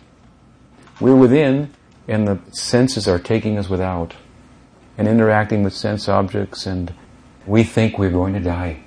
[1.00, 1.72] We're within,
[2.08, 4.16] and the senses are taking us without
[4.98, 6.94] and interacting with sense objects, and
[7.46, 8.82] we think we're going to die.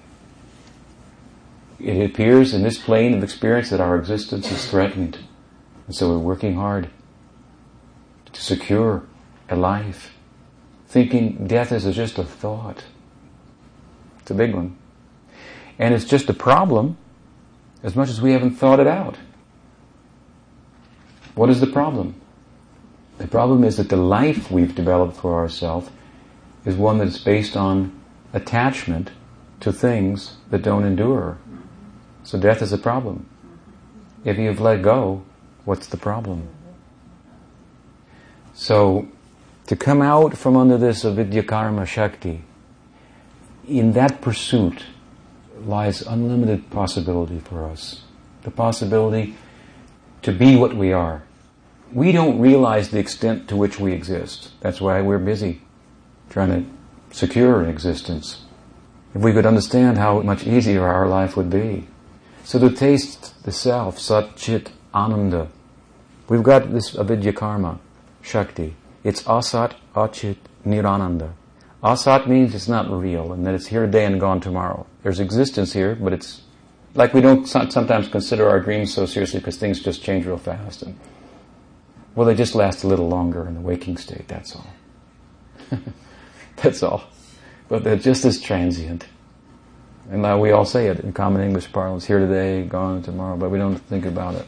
[1.79, 5.19] It appears in this plane of experience that our existence is threatened,
[5.87, 6.89] and so we're working hard
[8.33, 9.05] to secure
[9.49, 10.13] a life,
[10.87, 12.85] thinking death is just a thought.
[14.21, 14.77] It's a big one.
[15.79, 16.97] And it's just a problem
[17.83, 19.17] as much as we haven't thought it out.
[21.35, 22.21] What is the problem?
[23.19, 25.91] The problem is that the life we've developed for ourselves
[26.65, 27.93] is one that's based on
[28.33, 29.11] attachment
[29.61, 31.39] to things that don't endure.
[32.25, 33.27] So death is a problem.
[34.25, 35.23] If you've let go,
[35.65, 36.49] what's the problem?
[38.55, 39.09] So,
[39.67, 42.43] to come out from under this avidya karma shakti,
[43.67, 44.85] in that pursuit
[45.65, 48.03] lies unlimited possibility for us.
[48.43, 49.37] The possibility
[50.23, 51.23] to be what we are.
[51.93, 54.51] We don't realize the extent to which we exist.
[54.61, 55.61] That's why we're busy
[56.31, 58.45] trying to secure an existence.
[59.15, 61.89] If we could understand how much easier our life would be.
[62.45, 65.49] So to taste the self, Sat Chit Ananda,
[66.29, 67.81] we've got this avidya karma,
[68.23, 68.75] Shakti.
[69.05, 70.37] It's Asat Achit
[70.67, 71.33] Nirananda.
[71.83, 74.87] Asat means it's not real and that it's here today and gone tomorrow.
[75.03, 76.43] There's existence here, but it's
[76.95, 80.83] like we don't sometimes consider our dreams so seriously because things just change real fast.
[80.83, 80.99] And,
[82.15, 84.67] well, they just last a little longer in the waking state, that's all.
[86.63, 87.05] That's all.
[87.69, 89.07] But they're just as transient.
[90.11, 93.51] And now we all say it in common English parlance, here today, gone tomorrow, but
[93.51, 94.47] we don't think about it.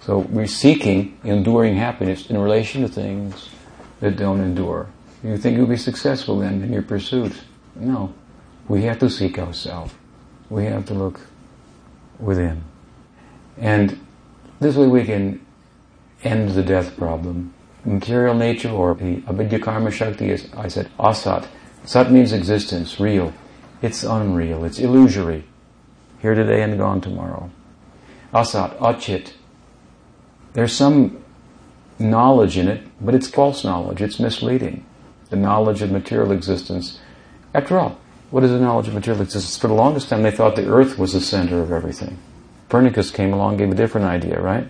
[0.00, 3.48] So we're seeking enduring happiness in relation to things
[4.00, 4.88] that don't endure.
[5.22, 7.32] You think you'll be successful then in your pursuit?
[7.74, 8.12] No.
[8.68, 9.92] We have to seek ourselves.
[10.48, 11.20] We have to look
[12.18, 12.64] within.
[13.58, 13.98] And
[14.58, 15.44] this way we can
[16.22, 21.46] end the death problem material nature or the avidya karma shakti is, I said, asat.
[21.84, 23.32] Sat means existence, real.
[23.82, 25.44] It's unreal, it's illusory.
[26.20, 27.50] Here today and gone tomorrow.
[28.32, 29.32] Asat, achit.
[30.52, 31.22] There's some
[31.98, 34.84] knowledge in it, but it's false knowledge, it's misleading.
[35.30, 36.98] The knowledge of material existence.
[37.54, 37.98] After all,
[38.30, 39.56] What is the knowledge of material existence?
[39.56, 42.16] For the longest time, they thought the earth was the center of everything.
[42.68, 44.68] Copernicus came along, gave a different idea, right?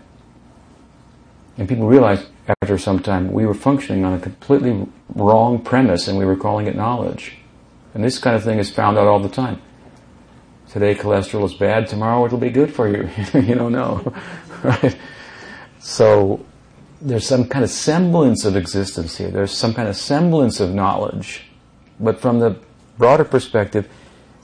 [1.58, 2.26] And people realized
[2.62, 6.66] after some time we were functioning on a completely wrong premise and we were calling
[6.66, 7.36] it knowledge.
[7.94, 9.60] And this kind of thing is found out all the time.
[10.68, 13.08] Today cholesterol is bad, tomorrow it'll be good for you.
[13.40, 14.14] you don't know.
[14.62, 14.96] right?
[15.80, 16.44] So
[17.00, 19.30] there's some kind of semblance of existence here.
[19.30, 21.42] There's some kind of semblance of knowledge.
[21.98, 22.58] But from the
[22.98, 23.88] broader perspective,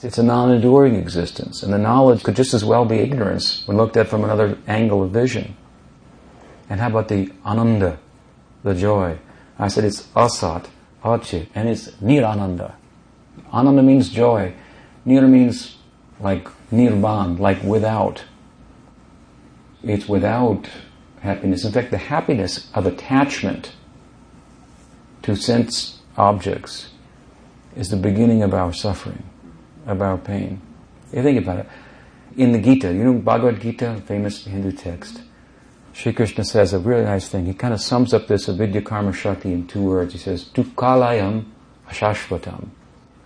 [0.03, 1.63] it's a non-enduring existence.
[1.63, 5.03] And the knowledge could just as well be ignorance when looked at from another angle
[5.03, 5.57] of vision.
[6.69, 7.99] And how about the ananda,
[8.63, 9.19] the joy?
[9.59, 10.67] I said it's asat,
[11.03, 12.75] achit, and it's nirananda.
[13.53, 14.55] Ananda means joy.
[15.05, 15.77] Nir means
[16.21, 18.25] like nirvan, like without.
[19.83, 20.69] It's without
[21.21, 21.65] happiness.
[21.65, 23.73] In fact, the happiness of attachment
[25.23, 26.91] to sense objects
[27.77, 29.23] is the beginning of our suffering,
[29.87, 30.61] of our pain.
[31.13, 31.69] You think about it.
[32.37, 35.23] In the Gita, you know Bhagavad Gita, famous Hindu text,
[35.97, 37.47] Sri Krishna says a really nice thing.
[37.47, 40.13] He kind of sums up this avidya karma shakti in two words.
[40.13, 41.47] He says, Dukkalayam
[41.89, 42.69] ashashvatam.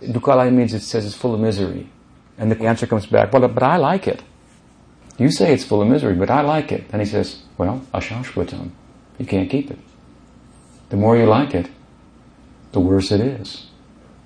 [0.01, 1.89] Dukkalayam means it says it's full of misery.
[2.37, 4.23] And the answer comes back, well, but I like it.
[5.17, 6.85] You say it's full of misery, but I like it.
[6.93, 8.71] And he says, well, ashashvatam.
[9.19, 9.79] You can't keep it.
[10.91, 11.69] The more you like it,
[12.71, 13.67] the worse it is.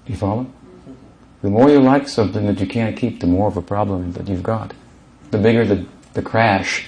[0.06, 0.46] Do you follow?
[1.42, 4.28] The more you like something that you can't keep, the more of a problem that
[4.28, 4.76] you've got.
[5.32, 6.86] The bigger the, the crash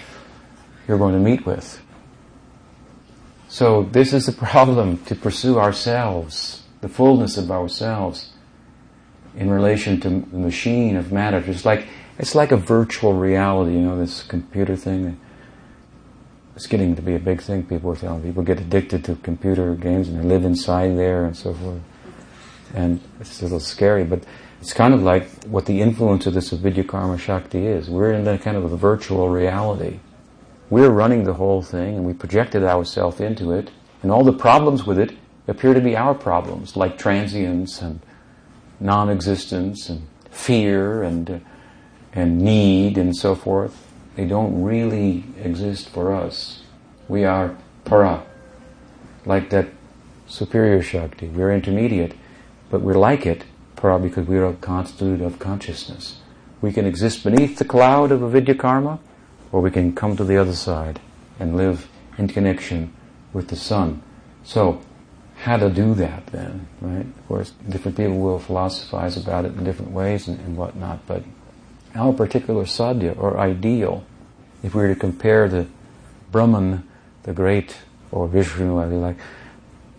[0.88, 1.82] you're going to meet with.
[3.50, 8.34] So this is the problem to pursue ourselves, the fullness of ourselves
[9.36, 11.38] in relation to the machine of matter.
[11.38, 15.20] It's like it's like a virtual reality, you know, this computer thing.
[16.56, 17.64] It's getting to be a big thing.
[17.64, 21.38] People are telling people get addicted to computer games and they live inside there and
[21.38, 21.82] so forth.
[22.74, 24.24] And it's a little scary, but
[24.60, 27.90] it's kind of like what the influence of this avidya karma shakti is.
[27.90, 30.00] We're in that kind of a virtual reality
[30.70, 33.72] we're running the whole thing and we projected ourselves into it,
[34.04, 35.16] and all the problems with it
[35.48, 38.00] appear to be our problems, like transience and
[38.80, 41.40] non existence and fear and, uh,
[42.14, 43.88] and need and so forth.
[44.16, 46.64] They don't really exist for us.
[47.08, 48.24] We are para,
[49.26, 49.68] like that
[50.28, 51.28] superior Shakti.
[51.28, 52.14] We're intermediate,
[52.70, 56.20] but we're like it, para, because we are a constituted of consciousness.
[56.62, 59.00] We can exist beneath the cloud of avidya karma,
[59.52, 61.00] or we can come to the other side
[61.40, 62.94] and live in connection
[63.34, 64.02] with the sun.
[64.44, 64.82] So,
[65.38, 67.06] how to do that then, right?
[67.06, 71.24] Of course, different people will philosophize about it in different ways and, and whatnot, but
[71.96, 74.04] our particular sadhya or ideal,
[74.64, 75.68] if we were to compare the
[76.32, 76.88] Brahman,
[77.24, 77.78] the great,
[78.12, 79.18] or Vishnu, I like,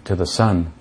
[0.04, 0.72] to the sun,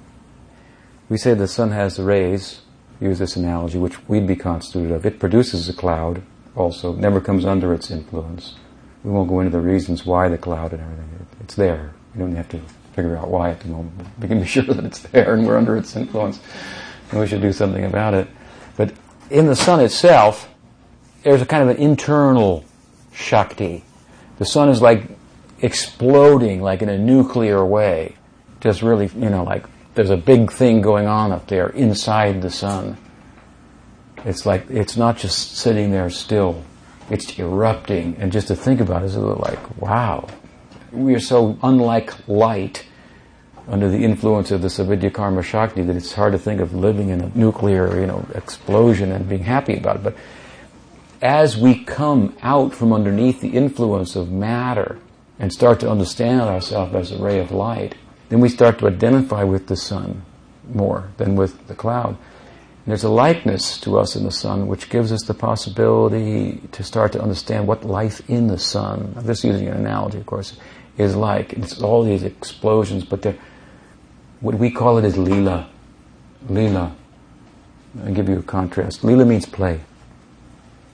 [1.10, 2.62] we say the sun has rays,
[3.00, 5.06] use this analogy, which we'd be constituted of.
[5.06, 6.22] It produces a cloud,
[6.58, 8.56] also never comes under its influence.
[9.04, 11.28] We won't go into the reasons why the cloud and everything.
[11.42, 11.94] It's there.
[12.14, 12.60] We don't have to
[12.94, 13.94] figure out why at the moment.
[14.20, 16.40] We can be sure that it's there and we're under its influence
[17.12, 18.28] and we should do something about it.
[18.76, 18.94] But
[19.30, 20.50] in the sun itself,
[21.24, 22.66] there's a kind of an internal
[23.14, 23.84] Shakti.
[24.38, 25.04] The sun is like
[25.60, 28.16] exploding like in a nuclear way.
[28.60, 29.66] Just really, you know, like
[29.96, 32.98] there's a big thing going on up there inside the sun.
[34.26, 36.64] It's like, it's not just sitting there still.
[37.10, 38.18] It's erupting.
[38.20, 40.28] And just to think about it is like, wow.
[40.92, 42.86] We are so unlike light
[43.68, 47.10] under the influence of the Savidya Karma Shakti that it's hard to think of living
[47.10, 50.04] in a nuclear, you know, explosion and being happy about it.
[50.04, 50.16] But
[51.22, 55.00] as we come out from underneath the influence of matter
[55.40, 57.96] and start to understand ourselves as a ray of light,
[58.30, 60.24] then we start to identify with the sun
[60.74, 62.18] more than with the cloud
[62.88, 67.12] there's a likeness to us in the sun which gives us the possibility to start
[67.12, 70.58] to understand what life in the sun, I'm just using an analogy, of course,
[70.98, 71.52] is like.
[71.54, 73.36] It's all these explosions, but
[74.40, 75.70] what we call it is lila.
[76.50, 76.96] Lila.
[78.06, 79.04] I'll give you a contrast.
[79.04, 79.82] Lila means play,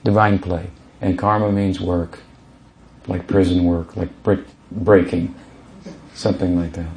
[0.02, 2.18] divine play, and karma means work,
[3.06, 4.40] like prison work, like brick
[4.72, 5.34] breaking,
[6.14, 6.90] something like that.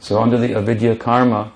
[0.00, 1.52] So under the avidya karma,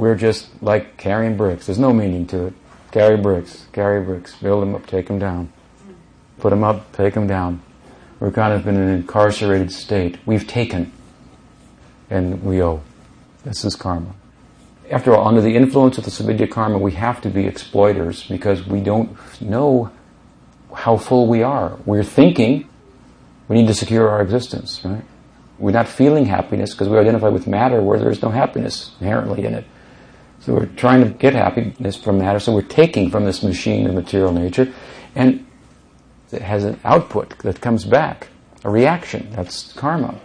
[0.00, 1.66] we're just like carrying bricks.
[1.66, 2.54] There's no meaning to it.
[2.90, 5.52] Carry bricks, carry bricks, build them up, take them down.
[6.38, 7.62] Put them up, take them down.
[8.18, 10.18] We're kind of in an incarcerated state.
[10.26, 10.90] We've taken,
[12.08, 12.82] and we owe.
[13.44, 14.14] This is karma.
[14.90, 18.66] After all, under the influence of the Savidya karma, we have to be exploiters because
[18.66, 19.90] we don't know
[20.74, 21.78] how full we are.
[21.86, 22.68] We're thinking
[23.48, 25.04] we need to secure our existence, right?
[25.58, 29.44] We're not feeling happiness because we identify with matter where there is no happiness inherently
[29.44, 29.64] in it.
[30.40, 33.94] So we're trying to get happiness from matter, so we're taking from this machine of
[33.94, 34.72] material nature,
[35.14, 35.46] and
[36.32, 38.28] it has an output that comes back,
[38.64, 39.28] a reaction.
[39.32, 40.18] That's karma.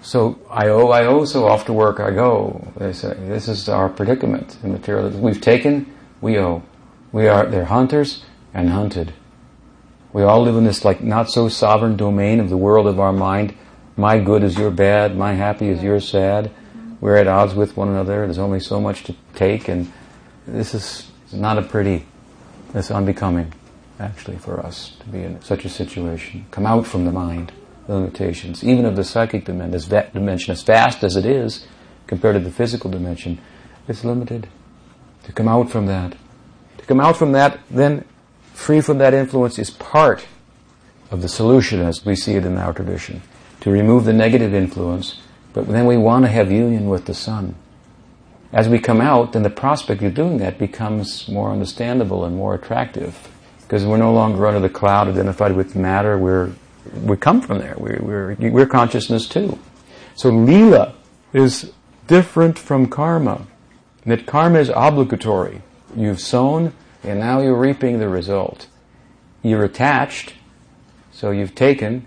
[0.00, 2.72] So I owe, I owe, so off to work I go.
[2.76, 5.22] They say this is our predicament in materialism.
[5.22, 6.62] We've taken, we owe.
[7.10, 9.14] We are they're hunters and hunted.
[10.12, 13.12] We all live in this like not so sovereign domain of the world of our
[13.12, 13.56] mind.
[13.96, 16.50] My good is your bad, my happy is your sad.
[17.04, 18.24] We're at odds with one another.
[18.24, 19.92] There's only so much to take, and
[20.46, 22.06] this is not a pretty,
[22.72, 23.52] it's unbecoming,
[24.00, 26.46] actually, for us to be in such a situation.
[26.50, 27.52] Come out from the mind,
[27.86, 31.66] the limitations, even of the psychic dimension, as vast as it is
[32.06, 33.38] compared to the physical dimension,
[33.86, 34.48] it's limited.
[35.24, 36.16] To come out from that.
[36.78, 38.06] To come out from that, then
[38.54, 40.26] free from that influence is part
[41.10, 43.20] of the solution as we see it in our tradition.
[43.60, 45.20] To remove the negative influence
[45.54, 47.54] but then we want to have union with the sun.
[48.52, 52.54] As we come out, then the prospect of doing that becomes more understandable and more
[52.54, 53.30] attractive.
[53.62, 56.52] Because we're no longer under the cloud identified with matter, we're,
[57.02, 57.74] we come from there.
[57.78, 59.58] We're, we're, we're consciousness too.
[60.16, 60.94] So lila
[61.32, 61.72] is
[62.06, 63.46] different from karma.
[64.06, 65.62] That karma is obligatory.
[65.96, 68.66] You've sown, and now you're reaping the result.
[69.42, 70.34] You're attached,
[71.12, 72.06] so you've taken,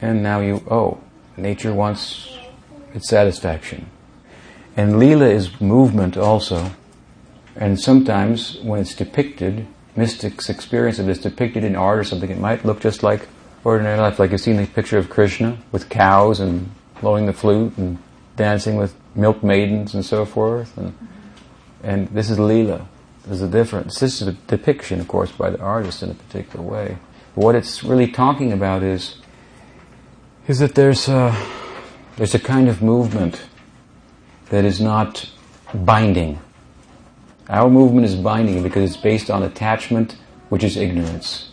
[0.00, 1.00] and now you owe.
[1.36, 2.38] Nature wants
[2.94, 3.90] it's satisfaction.
[4.76, 6.70] And Leela is movement also.
[7.56, 9.66] And sometimes when it's depicted,
[9.96, 13.28] mystics experience it is depicted in art or something, it might look just like
[13.64, 14.18] ordinary life.
[14.18, 16.70] Like you've seen the picture of Krishna with cows and
[17.00, 17.98] blowing the flute and
[18.36, 20.76] dancing with milk maidens and so forth.
[20.76, 20.96] And,
[21.82, 22.86] and this is Leela.
[23.26, 24.00] There's a difference.
[24.00, 26.98] This is a depiction, of course, by the artist in a particular way.
[27.34, 29.16] what it's really talking about is,
[30.46, 31.34] is that there's a,
[32.16, 33.42] there's a kind of movement
[34.50, 35.28] that is not
[35.72, 36.40] binding.
[37.48, 40.16] Our movement is binding because it's based on attachment,
[40.48, 41.50] which is ignorance.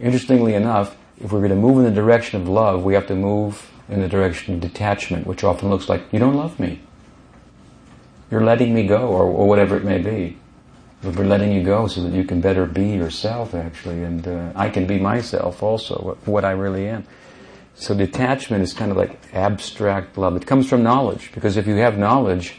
[0.00, 3.14] Interestingly enough, if we're going to move in the direction of love, we have to
[3.14, 6.80] move in the direction of detachment, which often looks like, you don't love me.
[8.30, 10.36] You're letting me go, or, or whatever it may be.
[11.02, 14.52] But we're letting you go so that you can better be yourself, actually, and uh,
[14.56, 17.06] I can be myself also, what, what I really am.
[17.78, 20.34] So detachment is kind of like abstract love.
[20.34, 22.54] It comes from knowledge, because if you have knowledge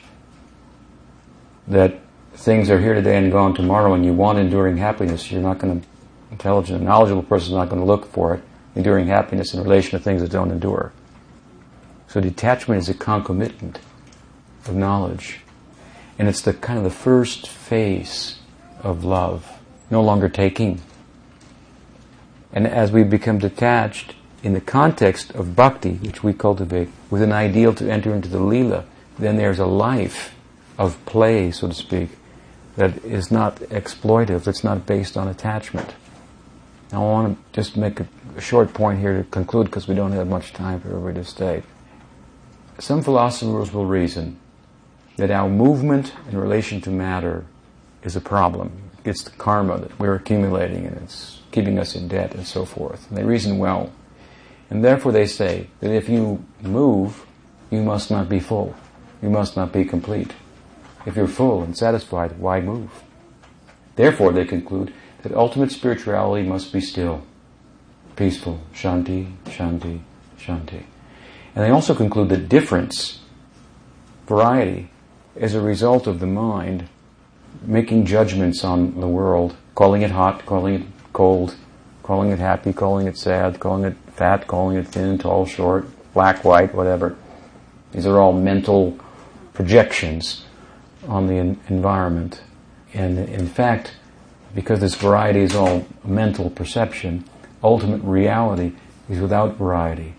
[1.67, 1.99] that
[2.35, 5.81] things are here today and gone tomorrow, and you want enduring happiness, you're not going
[5.81, 5.87] to,
[6.29, 8.43] intelligent, knowledgeable person is not going to look for it,
[8.75, 10.93] enduring happiness in relation to things that don't endure.
[12.07, 13.79] So detachment is a concomitant
[14.67, 15.39] of knowledge.
[16.19, 18.39] And it's the kind of the first phase
[18.83, 19.51] of love,
[19.89, 20.79] no longer taking.
[22.53, 24.13] And as we become detached,
[24.47, 28.39] in the context of bhakti, which we cultivate, with an ideal to enter into the
[28.39, 28.85] lila,
[29.19, 30.33] then there's a life
[30.77, 32.11] of play, so to speak,
[32.77, 35.93] that is not exploitive, that's not based on attachment.
[36.93, 39.95] Now, I want to just make a, a short point here to conclude because we
[39.95, 41.63] don't have much time for everybody to stay.
[42.79, 44.39] Some philosophers will reason
[45.17, 47.43] that our movement in relation to matter
[48.01, 48.71] is a problem.
[49.03, 53.09] It's the karma that we're accumulating and it's keeping us in debt and so forth.
[53.09, 53.91] And they reason well.
[54.69, 57.25] And therefore they say that if you move,
[57.69, 58.75] you must not be full.
[59.21, 60.33] You must not be complete.
[61.05, 62.91] If you're full and satisfied, why move?
[63.95, 64.93] Therefore they conclude
[65.23, 67.23] that ultimate spirituality must be still,
[68.15, 70.01] peaceful, shanti, shanti,
[70.37, 70.83] shanti.
[71.55, 73.19] And they also conclude that difference,
[74.27, 74.89] variety,
[75.35, 76.87] is a result of the mind
[77.63, 81.55] making judgments on the world, calling it hot, calling it cold,
[82.07, 86.45] calling it happy, calling it sad, calling it fat, calling it thin, tall, short, black,
[86.45, 87.17] white, whatever.
[87.91, 88.97] These are all mental
[89.53, 90.45] projections
[91.05, 91.35] on the
[91.67, 92.41] environment.
[92.93, 93.97] And in fact,
[94.55, 97.25] because this variety is all mental perception,
[97.61, 98.71] ultimate reality
[99.09, 100.13] is without variety.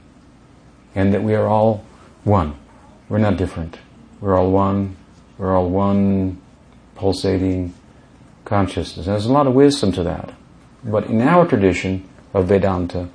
[0.94, 1.86] And that we are all
[2.22, 2.54] one.
[3.08, 3.78] We're not different.
[4.20, 4.94] We're all one.
[5.38, 6.42] We're all one
[6.96, 7.72] pulsating
[8.44, 9.06] consciousness.
[9.06, 10.34] There's a lot of wisdom to that.
[10.84, 13.08] But in our tradition of Vedanta,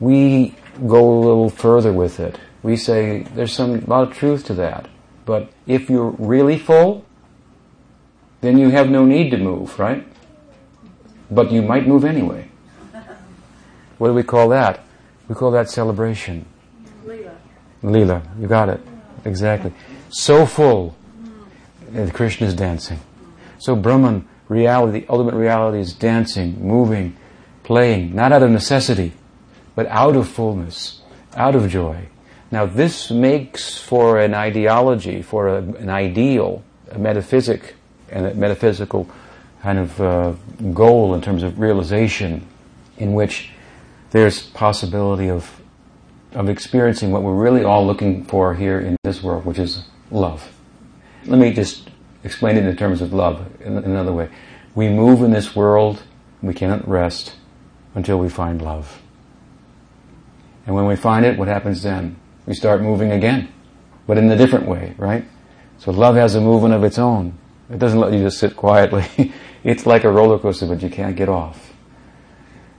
[0.00, 0.54] we
[0.86, 2.38] go a little further with it.
[2.62, 4.88] We say there's some a lot of truth to that.
[5.24, 7.04] But if you're really full,
[8.40, 10.06] then you have no need to move, right?
[11.30, 12.48] But you might move anyway.
[13.98, 14.80] What do we call that?
[15.28, 16.44] We call that celebration.
[17.06, 17.34] Leela.
[17.82, 18.80] Leela, you got it.
[19.24, 19.72] Exactly.
[20.10, 20.94] So full.
[21.22, 21.96] Mm.
[21.96, 23.00] And Krishna is dancing.
[23.58, 27.16] So Brahman, reality, ultimate reality is dancing, moving,
[27.62, 29.12] playing, not out of necessity,
[29.74, 31.02] but out of fullness,
[31.34, 32.08] out of joy.
[32.50, 37.74] Now, this makes for an ideology, for a, an ideal, a metaphysic
[38.10, 39.08] and a metaphysical
[39.62, 40.34] kind of uh,
[40.72, 42.46] goal in terms of realization
[42.98, 43.50] in which
[44.10, 45.60] there's possibility of
[46.34, 50.52] of experiencing what we're really all looking for here in this world, which is love.
[51.26, 51.88] Let me just
[52.24, 54.28] explain it in terms of love in another way.
[54.74, 56.02] We move in this world,
[56.42, 57.36] we cannot rest
[57.94, 59.00] until we find love.
[60.66, 62.16] And when we find it, what happens then?
[62.46, 63.52] We start moving again,
[64.06, 65.24] but in a different way, right?
[65.78, 67.38] So love has a movement of its own.
[67.70, 69.32] It doesn't let you just sit quietly.
[69.64, 71.72] it's like a roller coaster, but you can't get off.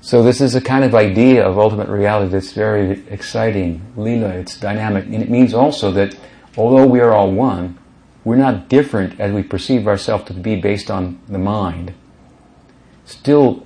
[0.01, 3.81] So this is a kind of idea of ultimate reality that's very exciting.
[3.95, 5.05] Lila, it's dynamic.
[5.05, 6.15] And it means also that
[6.57, 7.79] although we are all one,
[8.25, 11.93] we're not different as we perceive ourselves to be based on the mind.
[13.05, 13.65] Still,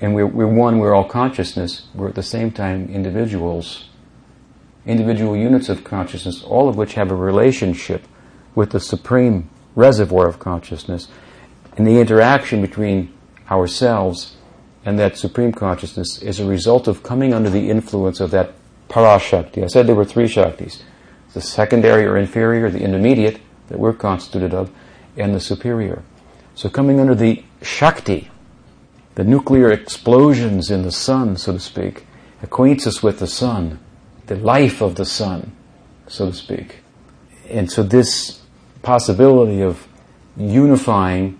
[0.00, 3.88] and we're, we're one, we're all consciousness, we're at the same time individuals,
[4.84, 8.02] individual units of consciousness, all of which have a relationship
[8.56, 11.06] with the supreme reservoir of consciousness.
[11.76, 13.14] And the interaction between
[13.48, 14.36] ourselves
[14.84, 18.54] and that supreme consciousness is a result of coming under the influence of that
[18.88, 19.62] parashakti.
[19.62, 20.82] I said there were three shaktis
[21.34, 23.38] the secondary or inferior, the intermediate,
[23.68, 24.70] that we're constituted of,
[25.16, 26.02] and the superior.
[26.54, 28.30] So coming under the Shakti,
[29.14, 32.06] the nuclear explosions in the sun, so to speak,
[32.42, 33.78] acquaints us with the sun,
[34.26, 35.52] the life of the sun,
[36.06, 36.78] so to speak.
[37.48, 38.40] And so this
[38.82, 39.86] possibility of
[40.36, 41.38] unifying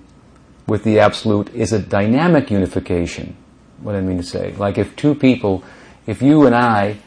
[0.67, 3.37] with the absolute is a dynamic unification.
[3.81, 5.63] What I mean to say, like if two people,
[6.07, 6.99] if you and I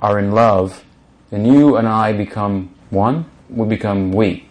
[0.00, 0.84] are in love,
[1.30, 4.46] then you and I become one, we become we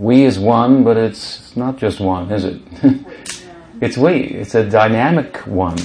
[0.00, 2.62] we is one, but it's not just one, is it?
[3.82, 4.14] it's we.
[4.14, 5.76] It's a dynamic one.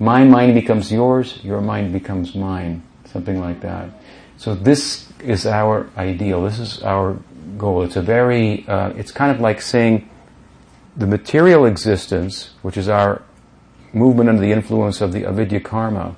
[0.00, 2.82] My mind becomes yours, your mind becomes mine.
[3.04, 3.90] Something like that.
[4.38, 6.42] So this is our ideal.
[6.42, 7.16] This is our
[7.56, 7.84] goal.
[7.84, 10.10] It's a very, uh, it's kind of like saying
[10.96, 13.22] the material existence, which is our
[13.92, 16.16] movement under the influence of the avidya karma,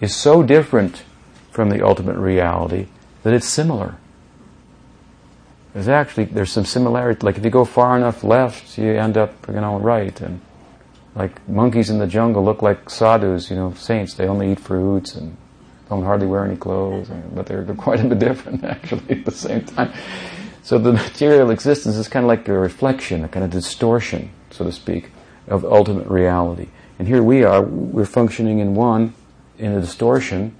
[0.00, 1.02] is so different
[1.50, 2.86] from the ultimate reality
[3.24, 3.98] that it's similar.
[5.74, 7.24] There's actually there's some similarity.
[7.24, 10.18] Like if you go far enough left, you end up you know right.
[10.20, 10.40] And
[11.14, 14.14] like monkeys in the jungle look like sadhus, you know, saints.
[14.14, 15.36] They only eat fruits and
[15.88, 19.30] don't hardly wear any clothes, but they're, they're quite a bit different actually at the
[19.30, 19.92] same time.
[20.62, 24.64] So the material existence is kind of like a reflection, a kind of distortion, so
[24.64, 25.10] to speak,
[25.48, 26.68] of ultimate reality.
[26.98, 29.12] And here we are, we're functioning in one,
[29.58, 30.54] in a distortion,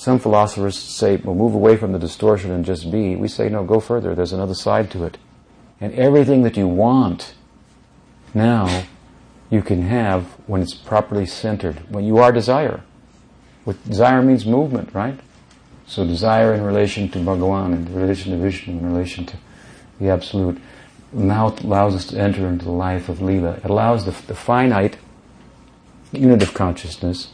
[0.00, 3.14] some philosophers say, well, move away from the distortion and just be.
[3.16, 4.14] We say, no, go further.
[4.14, 5.18] There's another side to it.
[5.78, 7.34] And everything that you want
[8.32, 8.84] now,
[9.50, 12.80] you can have when it's properly centered, when you are desire.
[13.64, 15.20] What desire means movement, right?
[15.86, 19.36] So desire in relation to Bhagawan, in relation to Vishnu, in relation to
[20.00, 20.62] the Absolute,
[21.12, 23.58] now allows us to enter into the life of Leela.
[23.58, 24.96] It allows the, the finite
[26.10, 27.32] unit of consciousness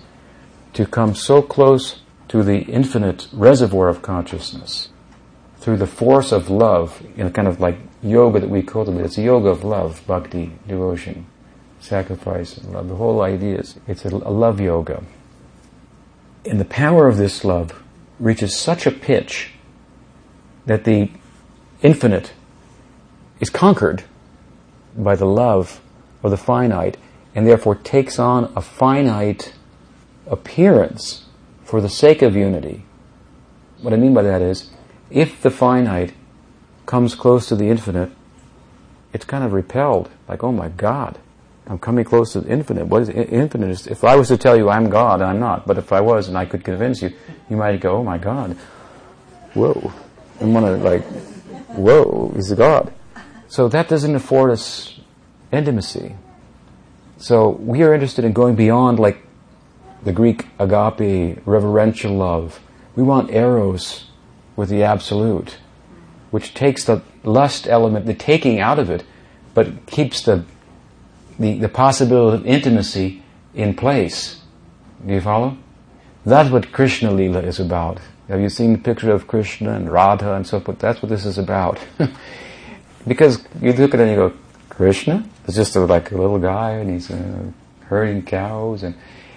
[0.73, 4.89] to come so close to the infinite reservoir of consciousness
[5.59, 9.05] through the force of love in a kind of like yoga that we cultivate.
[9.05, 11.27] It's a yoga of love, bhakti, devotion,
[11.81, 12.89] sacrifice, love.
[12.89, 15.03] The whole idea is it's a, a love yoga.
[16.45, 17.83] And the power of this love
[18.21, 19.51] reaches such a pitch
[20.67, 21.11] that the
[21.83, 22.33] infinite
[23.41, 24.05] is conquered
[24.97, 25.81] by the love
[26.23, 26.97] of the finite
[27.35, 29.53] and therefore takes on a finite
[30.27, 31.26] appearance
[31.67, 32.85] for the sake of unity.
[33.83, 34.71] What I mean by that is,
[35.11, 36.15] if the finite
[36.87, 38.11] comes close to the infinite,
[39.13, 40.09] it's kind of repelled.
[40.29, 41.19] Like, oh my God,
[41.67, 42.87] I'm coming close to the infinite.
[42.87, 43.87] What is infinite?
[43.89, 45.67] If I was to tell you I'm God, I'm not.
[45.67, 47.13] But if I was and I could convince you,
[47.51, 48.57] you might go, oh my God,
[49.55, 49.93] whoa.
[50.39, 51.03] And want to like,
[51.71, 52.93] whoa, he's a God.
[53.49, 55.01] So that doesn't afford us
[55.53, 56.15] intimacy.
[57.19, 59.26] So we are interested in going beyond like
[60.07, 62.61] the Greek agape, reverential love.
[62.95, 64.05] We want eros
[64.55, 65.59] with the absolute,
[66.31, 69.03] which takes the lust element, the taking out of it,
[69.53, 70.45] but keeps the,
[71.41, 74.43] the, the possibility of intimacy in place.
[75.05, 75.59] Do you follow?
[76.25, 77.99] That's what Krishna Lila is about.
[78.29, 80.79] Have you seen the picture of Krishna and Radha and so forth?
[80.79, 81.81] That's what this is about.
[83.09, 84.33] because you look at it and you go,
[84.69, 85.29] Krishna?
[85.49, 87.51] It's just a, like a little guy and he's uh,
[87.89, 88.95] herding cows and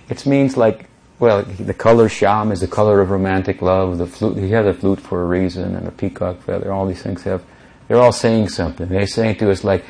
[0.10, 0.88] it means like,
[1.20, 3.98] well, the color shyam is the color of romantic love.
[3.98, 6.72] The flute, he has a flute for a reason, and a peacock feather.
[6.72, 7.44] All these things have,
[7.88, 8.88] they're all saying something.
[8.88, 9.84] They're saying to us like,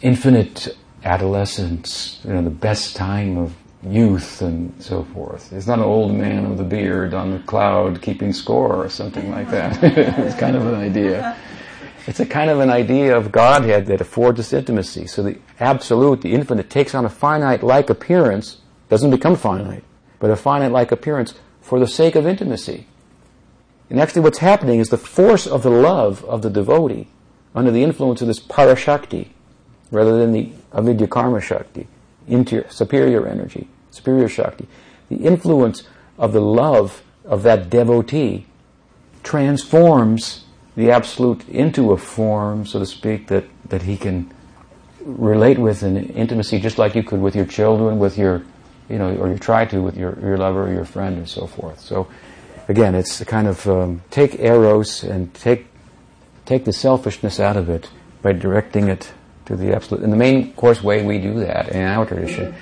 [0.00, 5.52] infinite adolescence, you know, the best time of youth and so forth.
[5.52, 9.30] It's not an old man with a beard on the cloud keeping score or something
[9.30, 9.82] like that.
[9.82, 11.36] it's kind of an idea.
[12.06, 15.06] It's a kind of an idea of Godhead that affords us intimacy.
[15.06, 18.58] So the absolute, the infinite, takes on a finite-like appearance,
[18.88, 19.84] doesn't become finite,
[20.18, 22.86] but a finite-like appearance for the sake of intimacy.
[23.90, 27.08] And actually what's happening is the force of the love of the devotee
[27.54, 29.28] under the influence of this parashakti,
[29.90, 31.86] rather than the avidya karma shakti,
[32.68, 34.68] superior energy, superior shakti.
[35.08, 35.84] The influence
[36.18, 38.46] of the love of that devotee
[39.22, 40.44] transforms
[40.76, 44.32] the absolute into a form, so to speak, that, that he can
[45.00, 48.42] relate with in intimacy just like you could with your children, with your,
[48.88, 51.46] you know, or you try to with your, your lover or your friend and so
[51.46, 51.80] forth.
[51.80, 52.08] So
[52.68, 55.66] again, it's a kind of um, take eros and take,
[56.46, 57.90] take the selfishness out of it
[58.22, 59.12] by directing it
[59.46, 60.02] to the absolute.
[60.02, 62.54] And the main course way we do that in our tradition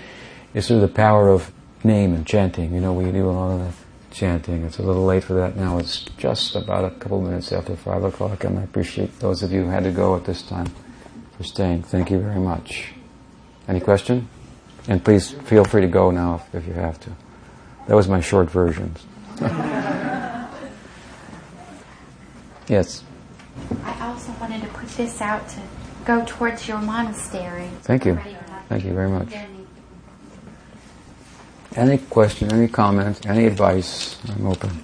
[0.55, 1.53] is through the power of
[1.85, 2.75] name and chanting.
[2.75, 4.65] You know, we do a lot of chanting.
[4.65, 5.79] It's a little late for that now.
[5.79, 9.65] It's just about a couple minutes after five o'clock, and I appreciate those of you
[9.65, 10.69] who had to go at this time
[11.37, 11.83] for staying.
[11.83, 12.93] Thank you very much.
[13.69, 14.29] Any question?
[14.89, 17.11] And please feel free to go now if, if you have to.
[17.89, 18.95] That was my short version.
[22.69, 23.03] yes.
[23.85, 25.61] I also wanted to put this out to
[26.05, 27.69] go towards your monastery.
[27.83, 28.19] Thank you.
[28.69, 29.33] Thank you very much.
[31.75, 34.83] Any question, any comment, any advice, I'm open.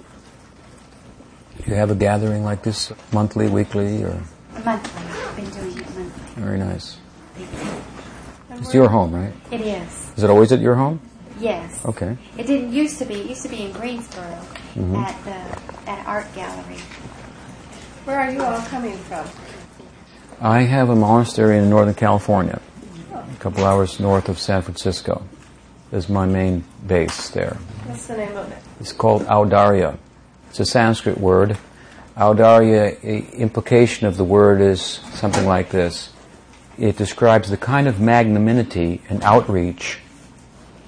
[1.65, 4.21] You have a gathering like this monthly, weekly, or?
[4.63, 5.01] Monthly.
[5.01, 6.43] I've been doing it monthly.
[6.43, 6.97] Very nice.
[8.63, 9.33] It's your home, right?
[9.51, 10.11] It is.
[10.17, 10.99] Is it always at your home?
[11.39, 11.83] Yes.
[11.85, 12.17] Okay.
[12.37, 13.15] It didn't used to be.
[13.15, 14.37] It used to be in Greensboro
[14.75, 14.97] Mhm.
[15.03, 16.77] at the at art gallery.
[18.05, 19.25] Where are you all coming from?
[20.41, 22.59] I have a monastery in Northern California,
[23.13, 25.23] a couple hours north of San Francisco.
[25.91, 27.57] Is my main base there.
[27.85, 28.57] What's the name of it?
[28.79, 29.97] It's called Audarya.
[30.49, 31.57] It's a Sanskrit word.
[32.17, 34.81] Audarya, i- implication of the word is
[35.15, 36.09] something like this.
[36.77, 39.99] It describes the kind of magnanimity and outreach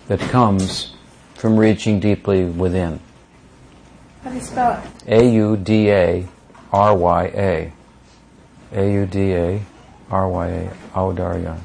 [0.08, 0.96] that comes
[1.36, 3.00] from reaching deeply within.
[4.24, 5.22] How do you spell it?
[5.22, 6.26] A-U-D-A-R-Y-A.
[8.74, 9.62] A-U-D-A-R-Y-A.
[10.94, 11.60] Audarya.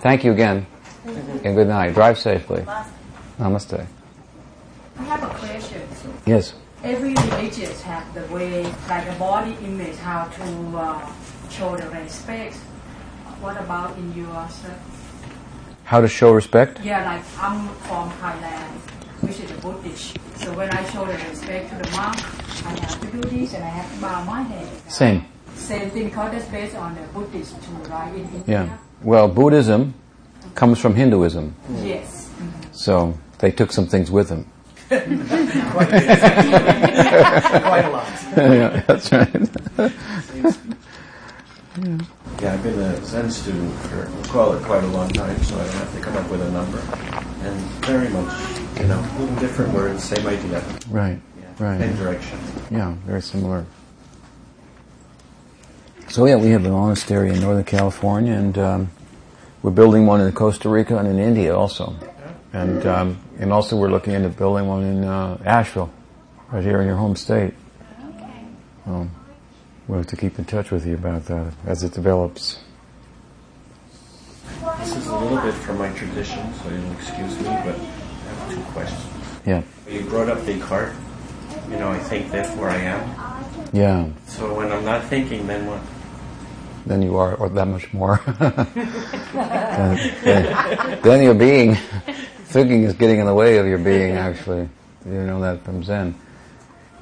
[0.00, 0.66] Thank you again.
[1.04, 1.94] And good night.
[1.94, 2.64] Drive safely.
[3.38, 3.86] Namaste.
[4.98, 5.82] I have a question.
[6.26, 6.54] Yes.
[6.82, 11.12] Every religion have the way, like a body image, how to uh,
[11.50, 12.56] show the respect.
[13.40, 14.62] What about in yours?
[15.84, 16.80] How to show respect?
[16.84, 18.70] Yeah, like I'm from Thailand,
[19.22, 20.18] which is a Buddhist.
[20.36, 22.16] So when I show the respect to the monk,
[22.66, 24.68] I have to do this and I have to bow my head.
[24.90, 25.24] Same.
[25.54, 28.14] Same thing, because that's based on the Buddhist too, right?
[28.14, 28.42] In India.
[28.46, 28.78] Yeah.
[29.02, 29.94] Well, Buddhism
[30.54, 32.30] comes from Hinduism, Yes.
[32.72, 34.46] so they took some things with them.
[34.88, 35.04] Quite
[37.84, 38.06] a lot.
[38.36, 39.50] yeah, that's right.
[41.82, 41.98] Yeah,
[42.42, 45.58] I've been a Zen student for, we'll call it quite a long time, so I
[45.64, 46.78] don't have to come up with a number.
[47.42, 50.62] And very much, you know, little different words, same idea.
[50.88, 51.20] Right.
[51.38, 51.80] Yeah, Right.
[51.80, 52.38] Same direction.
[52.70, 53.66] Yeah, very similar.
[56.08, 58.90] So yeah, we have a monastery in Northern California, and um,
[59.62, 61.94] we're building one in Costa Rica and in India also,
[62.52, 65.90] and um, and also we're looking into building one in uh, Asheville,
[66.50, 67.54] right here in your home state.
[68.02, 68.44] Okay.
[68.86, 69.10] Um,
[69.90, 72.60] we'll have to keep in touch with you about that as it develops.
[74.78, 78.54] This is a little bit from my tradition, so you'll excuse me, but I have
[78.54, 79.06] two questions.
[79.44, 80.94] Yeah, You brought up Descartes.
[81.68, 83.44] You know, I think therefore I am.
[83.72, 84.08] yeah.
[84.26, 85.80] So when I'm not thinking, then what?
[86.86, 88.20] Then you are, or that much more.
[88.38, 91.74] then, then, then your being,
[92.44, 94.12] thinking is getting in the way of your being.
[94.12, 94.68] Actually,
[95.04, 96.14] you know that from Zen.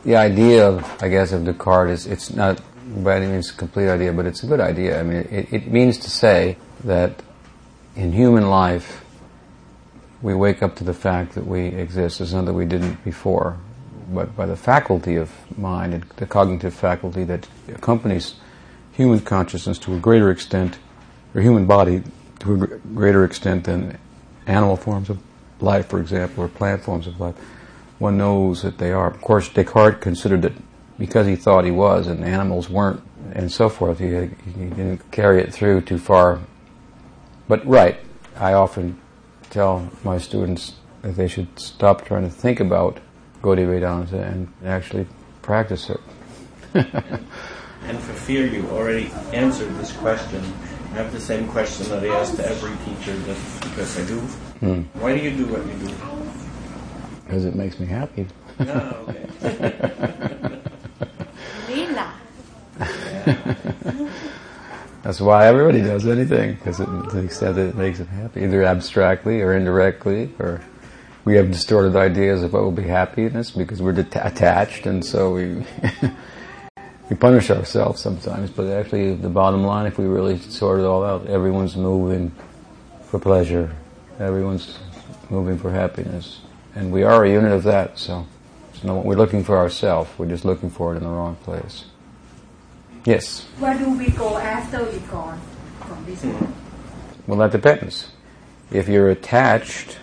[0.05, 3.89] The idea of, I guess, of Descartes is it's not by any means a complete
[3.89, 4.99] idea, but it's a good idea.
[4.99, 7.23] I mean, it, it means to say that
[7.97, 9.05] in human life,
[10.23, 12.21] we wake up to the fact that we exist.
[12.21, 13.59] It's not that we didn't before,
[14.13, 18.35] but by the faculty of mind and the cognitive faculty that accompanies
[18.93, 20.79] human consciousness to a greater extent,
[21.35, 22.03] or human body
[22.41, 23.99] to a greater extent than
[24.47, 25.19] animal forms of
[25.61, 27.37] life, for example, or plant forms of life.
[27.99, 29.09] One knows that they are.
[29.09, 30.53] Of course, Descartes considered that
[30.99, 35.41] because he thought he was and animals weren't, and so forth, he, he didn't carry
[35.41, 36.41] it through too far.
[37.47, 37.99] But right,
[38.37, 38.99] I often
[39.51, 42.99] tell my students that they should stop trying to think about
[43.43, 45.07] Gaudiya Vedanta and actually
[45.43, 46.01] practice it.
[47.85, 50.43] And for fear you already answered this question,
[50.91, 54.19] I have the same question that I ask to every teacher just because I do.
[54.61, 54.83] Hmm.
[55.01, 55.95] Why do you do what you do?
[57.25, 58.27] Because it makes me happy.
[58.59, 60.61] No, okay.
[65.03, 68.65] That's why everybody does anything, because to the extent that it makes them happy, either
[68.65, 70.61] abstractly or indirectly, or
[71.25, 75.33] we have distorted ideas of what will be happiness because we're det- attached, and so
[75.33, 75.65] we
[77.11, 78.51] we punish ourselves sometimes.
[78.51, 82.33] But actually, the bottom line, if we really sort it all out, everyone's moving
[83.05, 83.75] for pleasure,
[84.19, 84.79] everyone's
[85.31, 86.41] moving for happiness,
[86.75, 87.99] and we are a unit of that.
[87.99, 88.27] So,
[88.81, 90.11] so we're looking for ourselves.
[90.19, 91.85] We're just looking for it in the wrong place.
[93.05, 93.47] Yes.
[93.59, 95.41] Where do we go after we gone
[95.81, 96.53] from this world?
[97.27, 98.13] Well, that depends.
[98.71, 99.99] If you're attached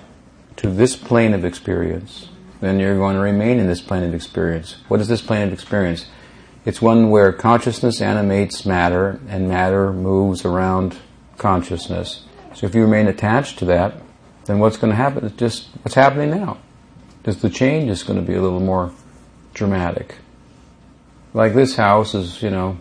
[0.58, 2.30] to this plane of experience,
[2.62, 4.78] then you're going to remain in this plane of experience.
[4.88, 6.08] What is this plane of experience?
[6.66, 10.98] It's one where consciousness animates matter and matter moves around
[11.38, 12.26] consciousness.
[12.56, 14.02] So if you remain attached to that,
[14.46, 16.58] then what's going to happen is just what's happening now.
[17.26, 18.92] Just the change is going to be a little more
[19.56, 20.16] dramatic.
[21.34, 22.78] Like this house is, you know,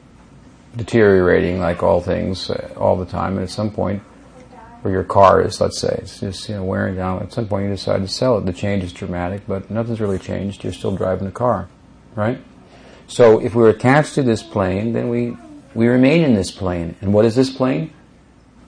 [0.77, 4.03] deteriorating like all things uh, all the time, and at some point,
[4.85, 7.23] or your car is, let's say, it's just you know wearing down.
[7.23, 8.45] At some point, you decide to sell it.
[8.45, 10.63] The change is dramatic, but nothing's really changed.
[10.63, 11.69] You're still driving the car,
[12.15, 12.39] right?
[13.07, 15.37] So if we're attached to this plane, then we
[15.75, 16.97] we remain in this plane.
[17.01, 17.93] And what is this plane?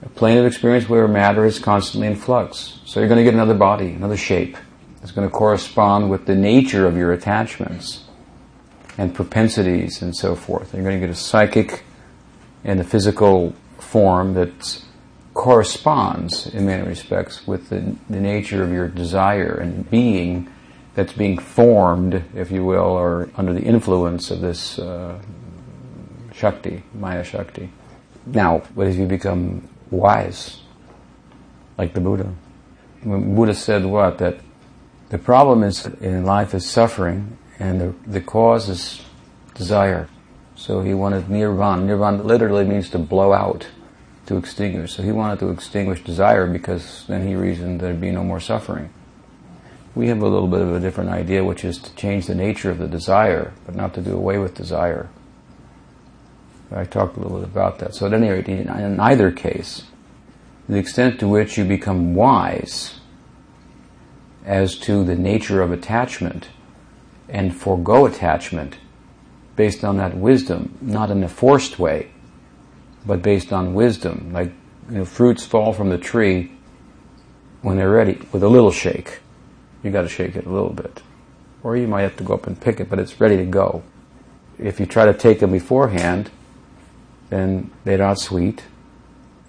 [0.01, 2.79] A plane of experience where matter is constantly in flux.
[2.85, 4.57] So you're going to get another body, another shape.
[5.01, 8.03] It's going to correspond with the nature of your attachments
[8.97, 10.73] and propensities and so forth.
[10.73, 11.83] You're going to get a psychic
[12.63, 14.81] and a physical form that
[15.33, 20.51] corresponds in many respects with the, the nature of your desire and being
[20.95, 25.21] that's being formed, if you will, or under the influence of this uh,
[26.33, 27.69] Shakti, Maya Shakti.
[28.25, 30.59] Now, what if you become wise,
[31.77, 32.33] like the Buddha?
[33.05, 34.17] Buddha said what?
[34.17, 34.39] That
[35.09, 39.01] the problem is in life is suffering, and the, the cause is
[39.55, 40.09] desire.
[40.55, 41.85] So he wanted nirvana.
[41.85, 43.67] Nirvana literally means to blow out,
[44.25, 44.93] to extinguish.
[44.93, 48.89] So he wanted to extinguish desire because then he reasoned there'd be no more suffering.
[49.95, 52.69] We have a little bit of a different idea, which is to change the nature
[52.69, 55.09] of the desire, but not to do away with desire.
[56.71, 57.95] I talked a little bit about that.
[57.95, 59.83] So at any rate, in either case,
[60.67, 62.96] the extent to which you become wise
[64.47, 66.47] as to the nature of attachment
[67.27, 68.77] and forego attachment
[69.57, 72.09] based on that wisdom, not in a forced way,
[73.05, 74.31] but based on wisdom.
[74.31, 74.51] Like
[74.89, 76.51] you know, fruits fall from the tree
[77.61, 79.19] when they're ready with a little shake.
[79.83, 81.01] You got to shake it a little bit,
[81.61, 83.83] or you might have to go up and pick it, but it's ready to go.
[84.57, 86.31] If you try to take them beforehand,
[87.29, 88.63] then they're not sweet,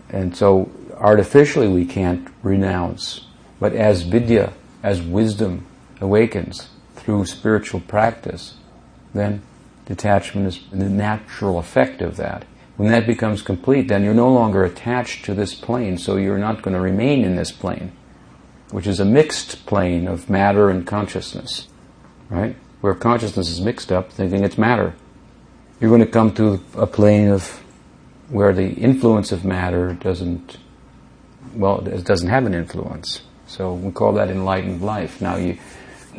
[0.09, 3.27] and so artificially we can't renounce.
[3.61, 4.53] But as vidya,
[4.83, 5.67] as wisdom
[6.01, 8.55] awakens through spiritual practice,
[9.15, 9.43] then
[9.87, 12.45] detachment is the natural effect of that.
[12.77, 16.63] When that becomes complete, then you're no longer attached to this plane, so you're not
[16.63, 17.93] going to remain in this plane,
[18.71, 21.67] which is a mixed plane of matter and consciousness,
[22.29, 22.55] right?
[22.81, 24.95] Where consciousness is mixed up, thinking it's matter.
[25.81, 27.63] You're going to come to a plane of
[28.29, 30.59] where the influence of matter doesn't,
[31.55, 33.23] well, it doesn't have an influence.
[33.49, 35.21] So we call that enlightened life.
[35.23, 35.59] Now you,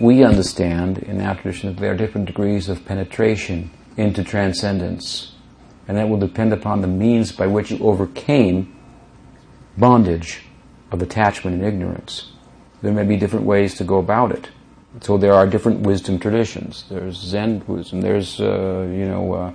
[0.02, 5.34] we understand in our tradition that there are different degrees of penetration into transcendence.
[5.88, 8.76] And that will depend upon the means by which you overcame
[9.78, 10.44] bondage
[10.92, 12.32] of attachment and ignorance.
[12.82, 14.50] There may be different ways to go about it.
[15.02, 16.86] So there are different wisdom traditions.
[16.90, 18.02] There's Zen Buddhism.
[18.02, 19.54] There's, uh, you know, uh,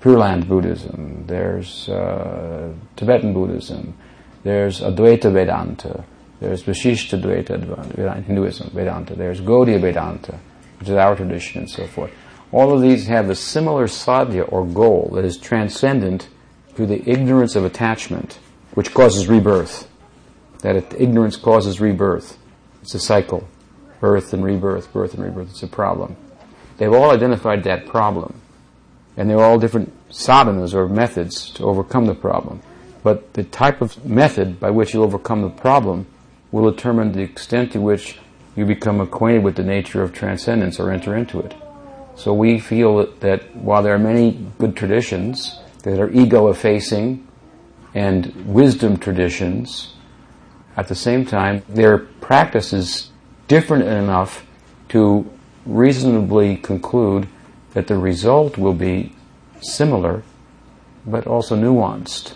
[0.00, 1.24] Pure Land Buddhism.
[1.26, 3.94] There's uh, Tibetan Buddhism.
[4.44, 6.04] There's Advaita Vedanta.
[6.40, 9.14] There's Vishishta Dvaita Hinduism, Vedanta.
[9.14, 10.40] There's Gaudiya Vedanta,
[10.78, 12.10] which is our tradition, and so forth.
[12.50, 16.28] All of these have a similar sadhya or goal that is transcendent
[16.76, 18.38] to the ignorance of attachment,
[18.74, 19.88] which causes rebirth.
[20.60, 22.38] That ignorance causes rebirth.
[22.82, 23.46] It's a cycle.
[24.00, 25.50] Birth and rebirth, birth and rebirth.
[25.50, 26.16] It's a problem.
[26.78, 28.40] They've all identified that problem.
[29.16, 32.62] And they're all different sadhanas or methods to overcome the problem.
[33.02, 36.06] But the type of method by which you overcome the problem
[36.52, 38.18] will determine the extent to which
[38.56, 41.54] you become acquainted with the nature of transcendence or enter into it.
[42.16, 47.26] So we feel that, while there are many good traditions that are ego effacing
[47.94, 49.94] and wisdom traditions,
[50.76, 53.10] at the same time, their practice is
[53.48, 54.44] different enough
[54.90, 55.30] to
[55.64, 57.28] reasonably conclude
[57.72, 59.14] that the result will be
[59.60, 60.22] similar
[61.06, 62.34] but also nuanced.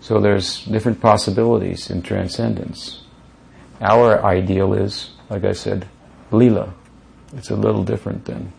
[0.00, 2.99] So there's different possibilities in transcendence.
[3.80, 5.88] Our ideal is, like I said,
[6.30, 6.72] lila.
[7.34, 8.52] It's a little different than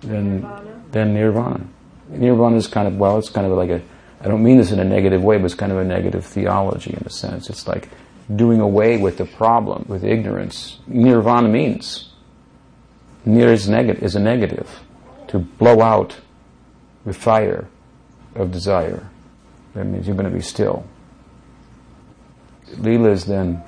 [0.00, 0.82] than Nirvana.
[0.92, 1.66] than nirvana.
[2.08, 3.82] Nirvana is kind of well, it's kind of like a
[4.20, 6.90] I don't mean this in a negative way, but it's kind of a negative theology
[6.90, 7.50] in a sense.
[7.50, 7.88] It's like
[8.34, 10.78] doing away with the problem, with ignorance.
[10.86, 12.10] Nirvana means.
[13.24, 14.68] Nir is, negative is a negative.
[15.28, 16.16] To blow out
[17.04, 17.68] the fire
[18.34, 19.08] of desire.
[19.74, 20.86] That means you're going to be still.
[22.78, 23.62] Lila is then,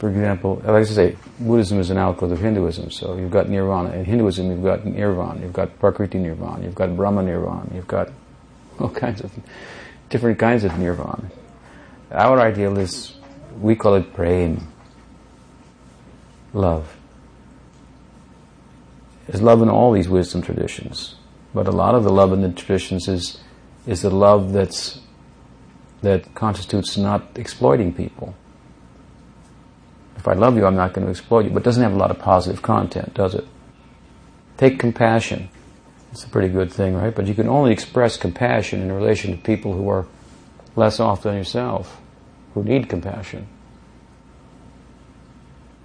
[0.00, 2.90] for example, like I say, Buddhism is an outgrowth of Hinduism.
[2.90, 3.90] So you've got nirvana.
[3.92, 8.08] In Hinduism, you've got nirvana, you've got prakriti nirvana, you've got brahma nirvana, you've got
[8.78, 9.30] all kinds of
[10.08, 11.30] different kinds of nirvana.
[12.12, 13.12] Our ideal is,
[13.60, 14.66] we call it prem,
[16.54, 16.96] love.
[19.26, 21.16] There's love in all these wisdom traditions,
[21.52, 23.38] but a lot of the love in the traditions is
[23.86, 25.00] is the love that's
[26.00, 28.34] that constitutes not exploiting people.
[30.20, 31.96] If I love you, I'm not going to exploit you, but it doesn't have a
[31.96, 33.46] lot of positive content, does it?
[34.58, 35.48] Take compassion.
[36.12, 37.14] It's a pretty good thing, right?
[37.14, 40.06] But you can only express compassion in relation to people who are
[40.76, 42.02] less off than yourself,
[42.52, 43.46] who need compassion.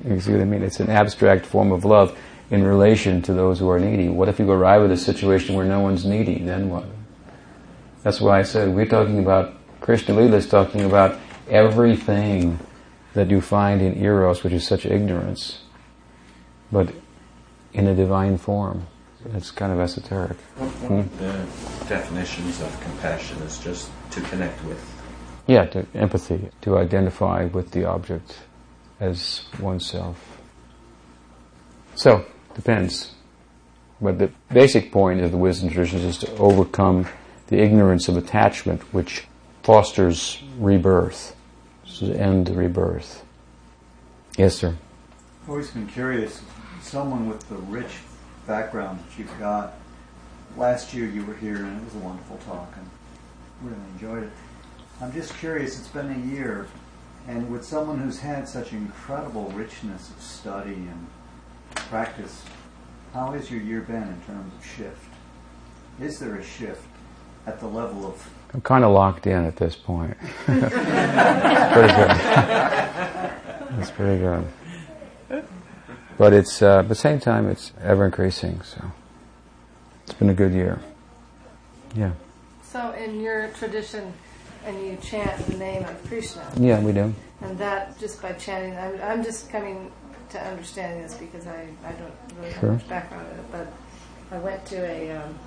[0.03, 0.63] You see what I mean?
[0.63, 2.17] It's an abstract form of love
[2.51, 4.09] in relation to those who are needy.
[4.09, 6.39] What if you arrive at a situation where no one's needy?
[6.39, 6.83] Then what?
[8.03, 11.17] That's why I said we're talking about Krishna Lila is talking about
[11.49, 12.59] everything
[13.15, 15.61] that you find in Eros, which is such ignorance,
[16.71, 16.93] but
[17.73, 18.85] in a divine form.
[19.33, 20.37] It's kind of esoteric.
[20.57, 20.99] One hmm.
[20.99, 24.79] of the definitions of compassion is just to connect with.
[25.47, 28.39] Yeah, to empathy, to identify with the object
[28.99, 30.41] as oneself.
[31.95, 33.11] So, depends.
[34.01, 37.07] But the basic point of the wisdom traditions is to overcome
[37.47, 39.25] the ignorance of attachment which
[39.63, 41.34] fosters rebirth,
[41.99, 43.23] to end rebirth.
[44.37, 44.75] Yes, sir.
[45.43, 46.41] I've always been curious,
[46.81, 47.99] someone with the rich
[48.47, 49.73] background that you've got.
[50.57, 52.89] Last year you were here and it was a wonderful talk and
[53.61, 54.31] really enjoyed it.
[55.01, 56.67] I'm just curious, it's been a year,
[57.27, 61.07] and with someone who's had such incredible richness of study and
[61.75, 62.43] practice,
[63.13, 65.09] how has your year been in terms of shift?
[65.99, 66.87] Is there a shift
[67.45, 70.15] at the level of I'm kind of locked in at this point.
[70.47, 70.73] It's
[71.73, 72.11] pretty good.
[73.79, 74.45] It's pretty good.
[76.17, 78.61] But it's uh, at the same time it's ever increasing.
[78.61, 78.81] So
[80.03, 80.79] it's been a good year.
[81.95, 82.11] Yeah.
[82.63, 84.11] So, in your tradition,
[84.65, 87.13] and you chant the name of Krishna, Yeah, we do.
[87.41, 89.91] and that just by chanting, I'm, I'm just coming
[90.31, 92.71] to understanding this because I, I don't really Sure.
[92.71, 93.67] have much background in it, but
[94.31, 95.39] I went to a, um,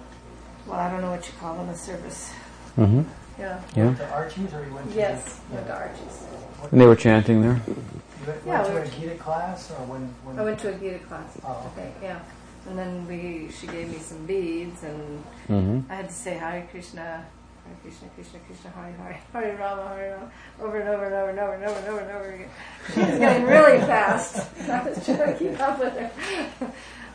[0.67, 2.33] well, I don't know what you call them, a service.
[2.79, 3.03] Mm-hmm.
[3.41, 3.61] Yeah.
[3.77, 3.95] Yeah.
[3.95, 4.97] To Archie's or you went to?
[4.97, 6.25] Yes, went to Archie's.
[6.73, 7.61] And they were chanting there.
[7.67, 7.75] You
[8.27, 10.03] went, Yeah, went to we- a Gita class or when?
[10.25, 11.39] when I went to a Gita class.
[11.45, 12.21] Oh, Okay, yeah.
[12.69, 15.91] And then we, she gave me some beads, and Mm-hmm.
[15.91, 17.01] I had to say Hare Krishna,
[17.65, 21.31] Hare Krishna, Krishna Krishna, Hare Hare, Hare Rama, Hare Rama, over and over and over
[21.31, 22.51] and over and over and over and over again.
[22.93, 24.47] She was getting really fast.
[24.69, 26.11] I was trying to keep up with her.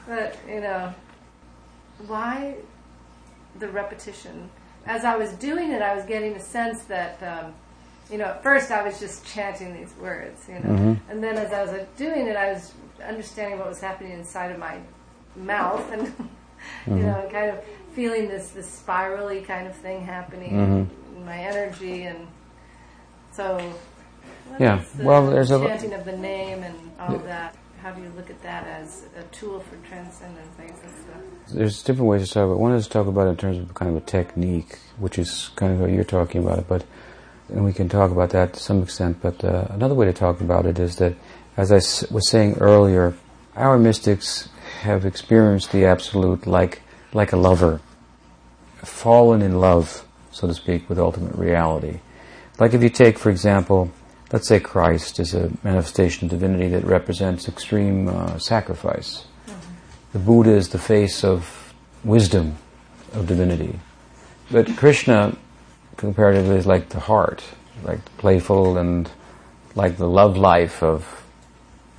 [0.07, 0.93] But, you know,
[2.07, 2.55] why
[3.59, 4.49] the repetition?
[4.85, 7.53] As I was doing it, I was getting a sense that, um,
[8.11, 10.97] you know, at first I was just chanting these words, you know, Mhm.
[11.09, 12.73] and then as I was doing it, I was
[13.07, 14.77] understanding what was happening inside of my
[15.35, 16.03] mouth and,
[16.87, 17.63] you know, and kind of
[17.95, 21.17] feeling this, this spirally kind of thing happening Mhm.
[21.17, 22.27] in my energy and
[23.31, 23.59] so.
[24.59, 27.55] Yeah, well, there's a- chanting of the name and all that.
[27.83, 31.53] How do you look at that as a tool for transcendent things and stuff?
[31.53, 32.53] There's different ways to talk about.
[32.53, 32.59] it.
[32.59, 35.49] One is to talk about it in terms of kind of a technique, which is
[35.57, 36.67] kind of what you're talking about it.
[36.69, 36.85] But
[37.49, 39.17] and we can talk about that to some extent.
[39.21, 41.13] But uh, another way to talk about it is that,
[41.57, 43.15] as I s- was saying earlier,
[43.57, 44.47] our mystics
[44.81, 46.81] have experienced the absolute like
[47.11, 47.81] like a lover,
[48.77, 51.99] fallen in love, so to speak, with ultimate reality.
[52.59, 53.91] Like if you take, for example,
[54.33, 59.25] let's say Christ is a manifestation of divinity that represents extreme uh, sacrifice.
[60.11, 61.73] The Buddha is the face of
[62.03, 62.57] wisdom,
[63.13, 63.79] of divinity.
[64.51, 65.37] But Krishna,
[65.97, 67.43] comparatively, is like the heart,
[67.83, 69.09] like playful and
[69.75, 71.23] like the love life of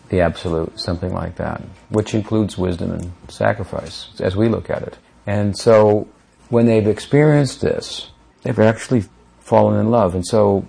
[0.08, 4.98] the Absolute, something like that, which includes wisdom and sacrifice, as we look at it.
[5.26, 6.08] And so,
[6.50, 8.10] when they've experienced this,
[8.42, 9.04] they've actually
[9.40, 10.14] fallen in love.
[10.14, 10.68] And so,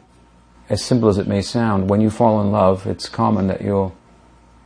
[0.69, 3.95] as simple as it may sound, when you fall in love, it's common that you'll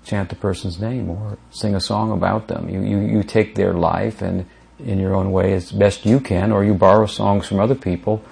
[0.06, 2.70] chant the person's name or sing a song about them.
[2.70, 4.46] You, you, you take their life and
[4.80, 8.24] in your own way as best you can, or you borrow songs from other people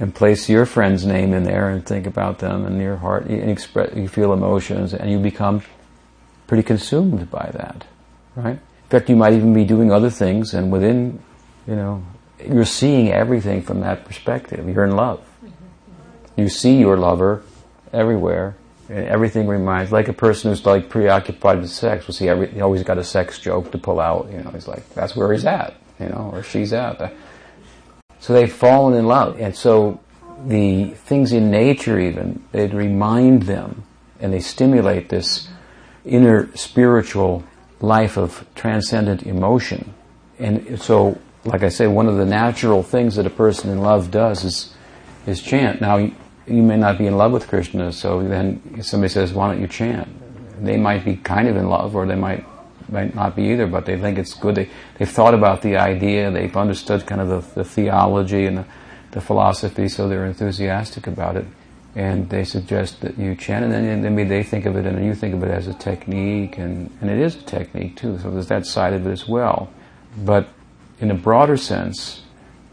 [0.00, 3.30] and place your friend's name in there and think about them in your heart.
[3.30, 5.62] You, express, you feel emotions and you become
[6.48, 7.84] pretty consumed by that,
[8.34, 8.58] right?
[8.58, 11.22] In fact, you might even be doing other things and within,
[11.68, 12.02] you know,
[12.44, 14.68] you're seeing everything from that perspective.
[14.68, 15.24] You're in love.
[16.36, 17.42] You see your lover
[17.92, 18.56] everywhere,
[18.88, 22.06] and everything reminds, like a person who's like preoccupied with sex.
[22.06, 24.30] Will see, every, he always got a sex joke to pull out.
[24.30, 27.12] You know, he's like, that's where he's at, you know, or she's at.
[28.20, 30.00] So they've fallen in love, and so
[30.46, 33.84] the things in nature even they remind them,
[34.20, 35.48] and they stimulate this
[36.04, 37.44] inner spiritual
[37.80, 39.94] life of transcendent emotion.
[40.38, 44.10] And so, like I say, one of the natural things that a person in love
[44.10, 44.74] does is
[45.26, 45.80] is chant.
[45.80, 46.10] Now,
[46.46, 49.68] you, may not be in love with Krishna, so then somebody says, "Why don't you
[49.68, 50.08] chant?"
[50.64, 52.44] They might be kind of in love, or they might
[52.90, 54.54] might not be either, but they think it's good.
[54.54, 54.68] They
[54.98, 58.64] they've thought about the idea, they've understood kind of the, the theology and the,
[59.12, 61.46] the philosophy, so they're enthusiastic about it
[61.94, 65.14] and they suggest that you chant, and then maybe they think of it, and you
[65.14, 68.18] think of it as a technique, and, and it is a technique too.
[68.18, 69.70] So there's that side of it as well.
[70.16, 70.48] But
[71.00, 72.22] in a broader sense,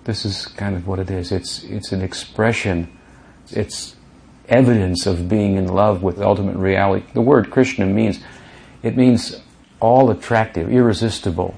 [0.05, 1.31] this is kind of what it is.
[1.31, 2.97] It's it's an expression.
[3.51, 3.95] It's
[4.47, 7.05] evidence of being in love with ultimate reality.
[7.13, 8.19] The word Krishna means
[8.81, 9.41] it means
[9.79, 11.55] all attractive, irresistible.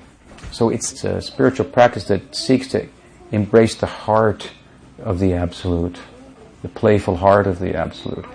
[0.52, 2.88] So it's a spiritual practice that seeks to
[3.32, 4.52] embrace the heart
[5.00, 6.00] of the absolute
[6.62, 8.26] the playful heart of the Absolute.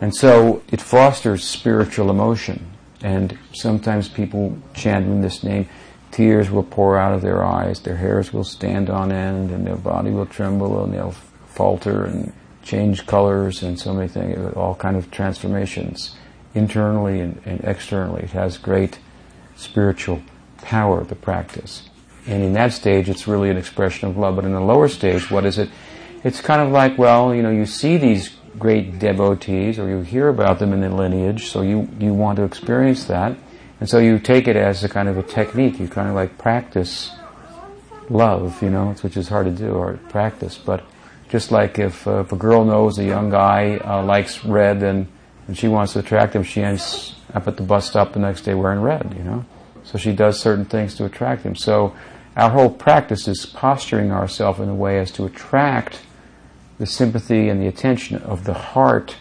[0.00, 2.66] And so it fosters spiritual emotion.
[3.02, 5.68] And sometimes people chanting this name,
[6.10, 9.76] tears will pour out of their eyes, their hairs will stand on end, and their
[9.76, 11.14] body will tremble, and they'll
[11.46, 12.32] falter and
[12.64, 16.16] change colors and so many things, all kind of transformations,
[16.54, 18.22] internally and, and externally.
[18.22, 18.98] It has great
[19.56, 20.22] spiritual
[20.58, 21.88] power, the practice.
[22.26, 24.36] And in that stage, it's really an expression of love.
[24.36, 25.68] But in the lower stage, what is it?
[26.24, 30.28] it's kind of like, well, you know, you see these great devotees or you hear
[30.28, 33.36] about them in the lineage, so you, you want to experience that.
[33.78, 35.78] And so you take it as a kind of a technique.
[35.78, 37.10] You kind of like practice
[38.08, 40.56] love, you know, which is hard to do or practice.
[40.56, 40.82] But
[41.28, 45.06] just like if, uh, if a girl knows a young guy uh, likes red and,
[45.46, 48.42] and she wants to attract him, she ends up at the bus stop the next
[48.42, 49.44] day wearing red, you know.
[49.84, 51.56] So she does certain things to attract him.
[51.56, 51.94] So
[52.36, 56.00] our whole practice is posturing ourselves in a way as to attract
[56.78, 59.16] the sympathy and the attention of the heart,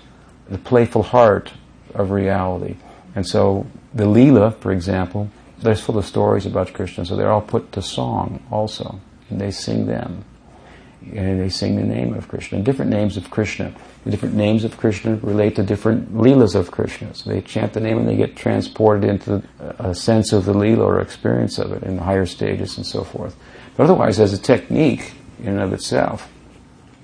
[0.49, 1.53] the playful heart
[1.93, 2.75] of reality.
[3.15, 5.29] And so the Leela, for example,
[5.59, 8.99] they're full of stories about Krishna, so they're all put to song also,
[9.29, 10.25] and they sing them.
[11.11, 13.73] And they sing the name of Krishna, different names of Krishna.
[14.05, 17.13] The different names of Krishna relate to different Leelas of Krishna.
[17.13, 19.43] So they chant the name and they get transported into
[19.79, 23.03] a sense of the Leela or experience of it in the higher stages and so
[23.03, 23.35] forth.
[23.75, 26.31] But otherwise, as a technique in and of itself,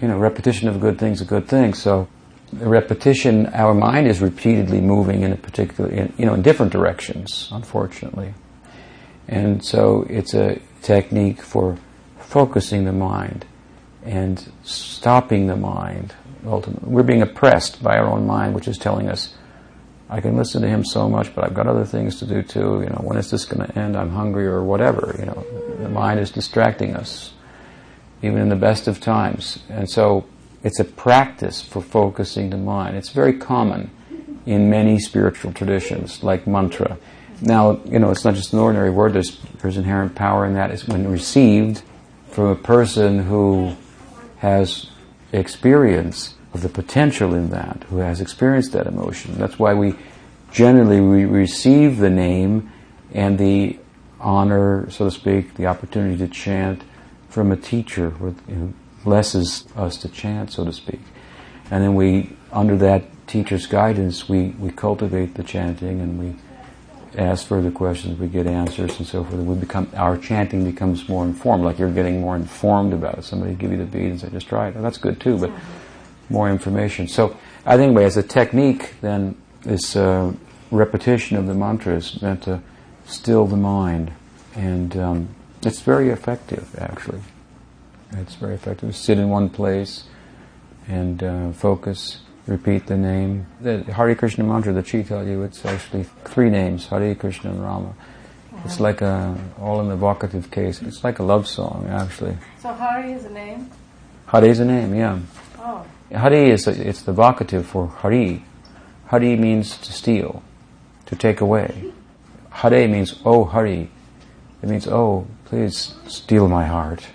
[0.02, 1.74] you know, repetition of good thing is a good thing.
[1.74, 2.08] So,
[2.54, 7.50] repetition, our mind is repeatedly moving in a particular, in, you know, in different directions,
[7.52, 8.34] unfortunately.
[9.28, 11.78] And so, it's a technique for
[12.18, 13.46] focusing the mind
[14.10, 16.16] and stopping the mind.
[16.46, 19.36] Ultimately, we're being oppressed by our own mind, which is telling us,
[20.10, 22.82] "I can listen to him so much, but I've got other things to do too."
[22.82, 23.96] You know, when is this going to end?
[23.96, 25.16] I'm hungry, or whatever.
[25.20, 25.46] You know,
[25.80, 27.34] the mind is distracting us
[28.22, 29.60] even in the best of times.
[29.70, 30.26] And so
[30.64, 32.98] it's a practice for focusing the mind.
[32.98, 33.92] It's very common
[34.46, 36.98] in many spiritual traditions, like mantra.
[37.42, 40.72] Now, you know, it's not just an ordinary word, there's, there's inherent power in that.
[40.72, 41.82] It's when received
[42.32, 43.76] from a person who
[44.40, 44.90] has
[45.32, 49.38] experience of the potential in that, who has experienced that emotion.
[49.38, 49.96] That's why we
[50.52, 52.72] generally we receive the name
[53.14, 53.78] and the
[54.20, 56.84] honor, so to speak, the opportunity to chant
[57.30, 58.74] from a teacher who
[59.04, 61.02] blesses us to chant, so to speak.
[61.72, 66.36] And then we, under that teacher's guidance, we, we cultivate the chanting and we
[67.16, 69.42] ask further questions, we get answers and so forth.
[69.42, 73.24] We become, our chanting becomes more informed, like you're getting more informed about it.
[73.24, 74.76] Somebody give you the bead and say, just try it.
[74.76, 75.52] That's good too, but
[76.30, 77.08] more information.
[77.08, 77.36] So
[77.66, 80.34] I think as a technique, then this uh,
[80.72, 82.62] repetition of the mantra is meant to
[83.06, 84.12] still the mind
[84.56, 85.30] and um,
[85.62, 87.22] it's very effective, actually.
[88.12, 88.96] It's very effective.
[88.96, 90.06] Sit in one place
[90.88, 92.22] and uh, focus.
[92.48, 93.46] Repeat the name.
[93.62, 97.64] The Hare Krishna mantra that she tell you, it's actually three names: Hare Krishna and
[97.64, 97.94] Rama.
[98.66, 100.82] It's like a all in the vocative case.
[100.82, 102.38] It's like a love song, actually.
[102.62, 103.70] So Hari is a name.
[104.26, 105.20] Hari is a name, yeah.
[105.60, 105.86] Oh.
[106.12, 108.44] Hare is a, it's the vocative for Hari.
[109.08, 110.44] Hari means to steal,
[111.06, 111.92] to take away.
[112.50, 113.90] Hare means oh Hari.
[114.62, 117.08] It means oh please steal my heart.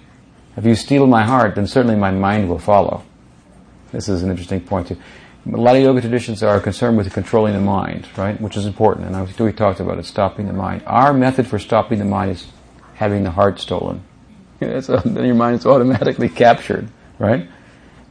[0.56, 3.02] If you steal my heart, then certainly my mind will follow.
[3.94, 4.96] This is an interesting point too.
[5.46, 8.40] A lot of yoga traditions are concerned with controlling the mind, right?
[8.40, 10.82] Which is important, and we talked about it, stopping the mind.
[10.86, 12.46] Our method for stopping the mind is
[12.94, 14.02] having the heart stolen.
[14.58, 16.88] then your mind is automatically captured,
[17.18, 17.46] right?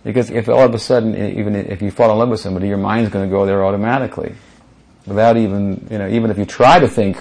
[0.03, 2.77] Because if all of a sudden, even if you fall in love with somebody, your
[2.77, 4.36] mind's going to go there automatically,
[5.05, 7.17] without even you know, even if you try to think,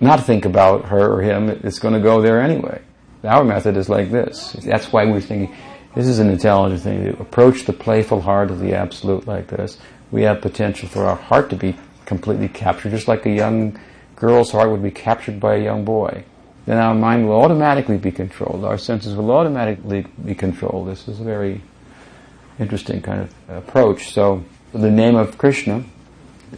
[0.00, 2.82] not think about her or him, it's going to go there anyway.
[3.22, 4.56] Our method is like this.
[4.64, 5.54] That's why we're thinking
[5.94, 9.78] this is an intelligent thing to approach the playful heart of the absolute like this.
[10.10, 11.76] We have potential for our heart to be
[12.06, 13.78] completely captured, just like a young
[14.16, 16.24] girl's heart would be captured by a young boy.
[16.66, 18.64] Then our mind will automatically be controlled.
[18.64, 20.88] Our senses will automatically be controlled.
[20.88, 21.62] This is a very
[22.58, 24.12] interesting kind of approach.
[24.12, 25.84] So the name of Krishna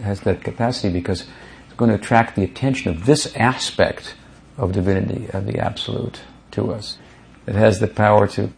[0.03, 1.22] has that capacity because
[1.66, 4.14] it's going to attract the attention of this aspect
[4.59, 6.20] of divinity, of the absolute,
[6.53, 6.99] to us.
[7.47, 8.53] It has the power to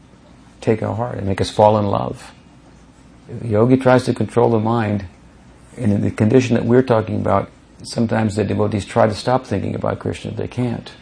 [0.66, 2.32] take our heart and make us fall in love.
[3.28, 5.06] The yogi tries to control the mind,
[5.76, 7.48] and in the condition that we're talking about,
[7.82, 10.32] sometimes the devotees try to stop thinking about Krishna.
[10.32, 10.92] They can't.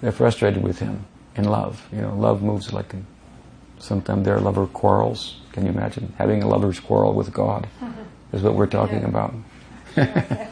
[0.00, 1.04] They're frustrated with him
[1.36, 1.86] in love.
[1.92, 2.98] You know, love moves like a,
[3.78, 5.40] sometimes there are lover quarrels.
[5.52, 7.68] Can you imagine having a lover's quarrel with God?
[8.32, 9.08] Is what we're talking Yeah.
[9.08, 9.34] about.
[9.96, 10.48] Yeah.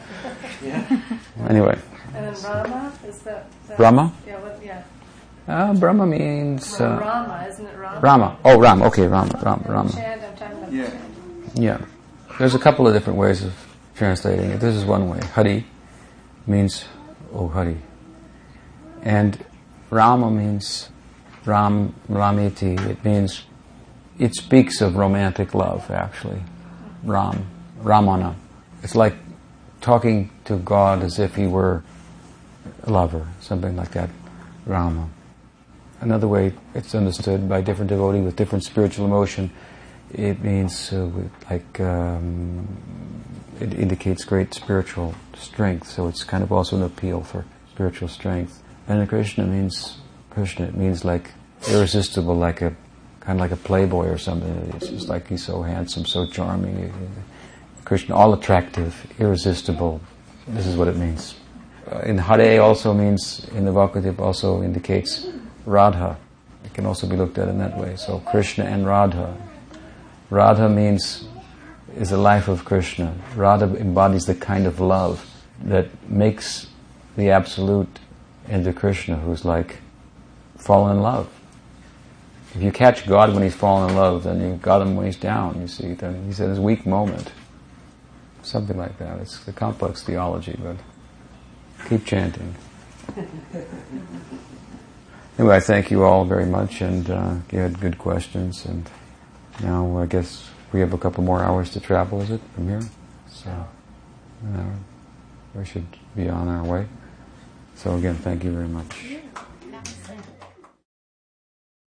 [1.49, 1.77] Anyway,
[2.15, 4.11] And then Rama is that, that Brahma?
[4.25, 4.83] Yeah, what, yeah.
[5.47, 7.99] Uh, Brahma means uh, Rama, isn't it Rama?
[7.99, 8.37] Rama.
[8.43, 8.85] Oh, Rama.
[8.87, 9.39] Okay, Rama.
[9.43, 9.63] Rama.
[9.67, 9.91] Rama.
[9.91, 10.91] Chant, I'm talking about Yeah.
[11.53, 11.85] Yeah.
[12.37, 13.53] There's a couple of different ways of
[13.95, 14.59] translating it.
[14.59, 15.19] This is one way.
[15.33, 15.65] Hari
[16.47, 16.85] means,
[17.33, 17.77] oh Hari.
[19.01, 19.43] And
[19.89, 20.89] Rama means
[21.45, 22.79] Ram, Ramiti.
[22.89, 23.43] It means,
[24.19, 26.41] it speaks of romantic love, actually.
[27.03, 27.45] Ram,
[27.81, 28.35] Ramana.
[28.83, 29.15] It's like
[29.81, 31.83] talking to God as if he were
[32.83, 34.09] a lover, something like that.
[34.65, 35.09] Rama.
[36.01, 39.51] Another way it's understood by different devotees with different spiritual emotion,
[40.13, 41.09] it means uh,
[41.49, 42.67] like um,
[43.59, 45.87] it indicates great spiritual strength.
[45.87, 48.61] So it's kind of also an appeal for spiritual strength.
[48.87, 49.97] And Krishna means
[50.29, 50.67] Krishna.
[50.67, 51.31] It means like
[51.69, 52.75] irresistible, like a
[53.21, 54.71] kind of like a playboy or something.
[54.75, 56.93] It's just like he's so handsome, so charming.
[57.83, 60.01] Krishna, all attractive, irresistible.
[60.47, 61.35] This is what it means.
[61.91, 65.27] Uh, in Hare also means in the Bhakti also indicates
[65.65, 66.17] Radha.
[66.63, 67.95] It can also be looked at in that way.
[67.95, 69.35] So Krishna and Radha.
[70.29, 71.27] Radha means
[71.95, 73.15] is the life of Krishna.
[73.35, 75.25] Radha embodies the kind of love
[75.63, 76.67] that makes
[77.15, 77.99] the absolute
[78.47, 79.77] into Krishna, who's like
[80.57, 81.29] fallen in love.
[82.53, 85.17] If you catch God when he's fallen in love, then you got him when he's
[85.17, 85.59] down.
[85.61, 87.31] You see, then he's at his weak moment.
[88.43, 89.19] Something like that.
[89.19, 90.77] It's a complex theology, but
[91.89, 92.55] keep chanting.
[95.37, 98.65] Anyway, I thank you all very much, and uh, you had good questions.
[98.65, 98.89] And
[99.61, 102.21] now I guess we have a couple more hours to travel.
[102.21, 102.81] Is it from here?
[103.29, 104.63] So uh,
[105.53, 106.87] we should be on our way.
[107.75, 109.17] So again, thank you very much.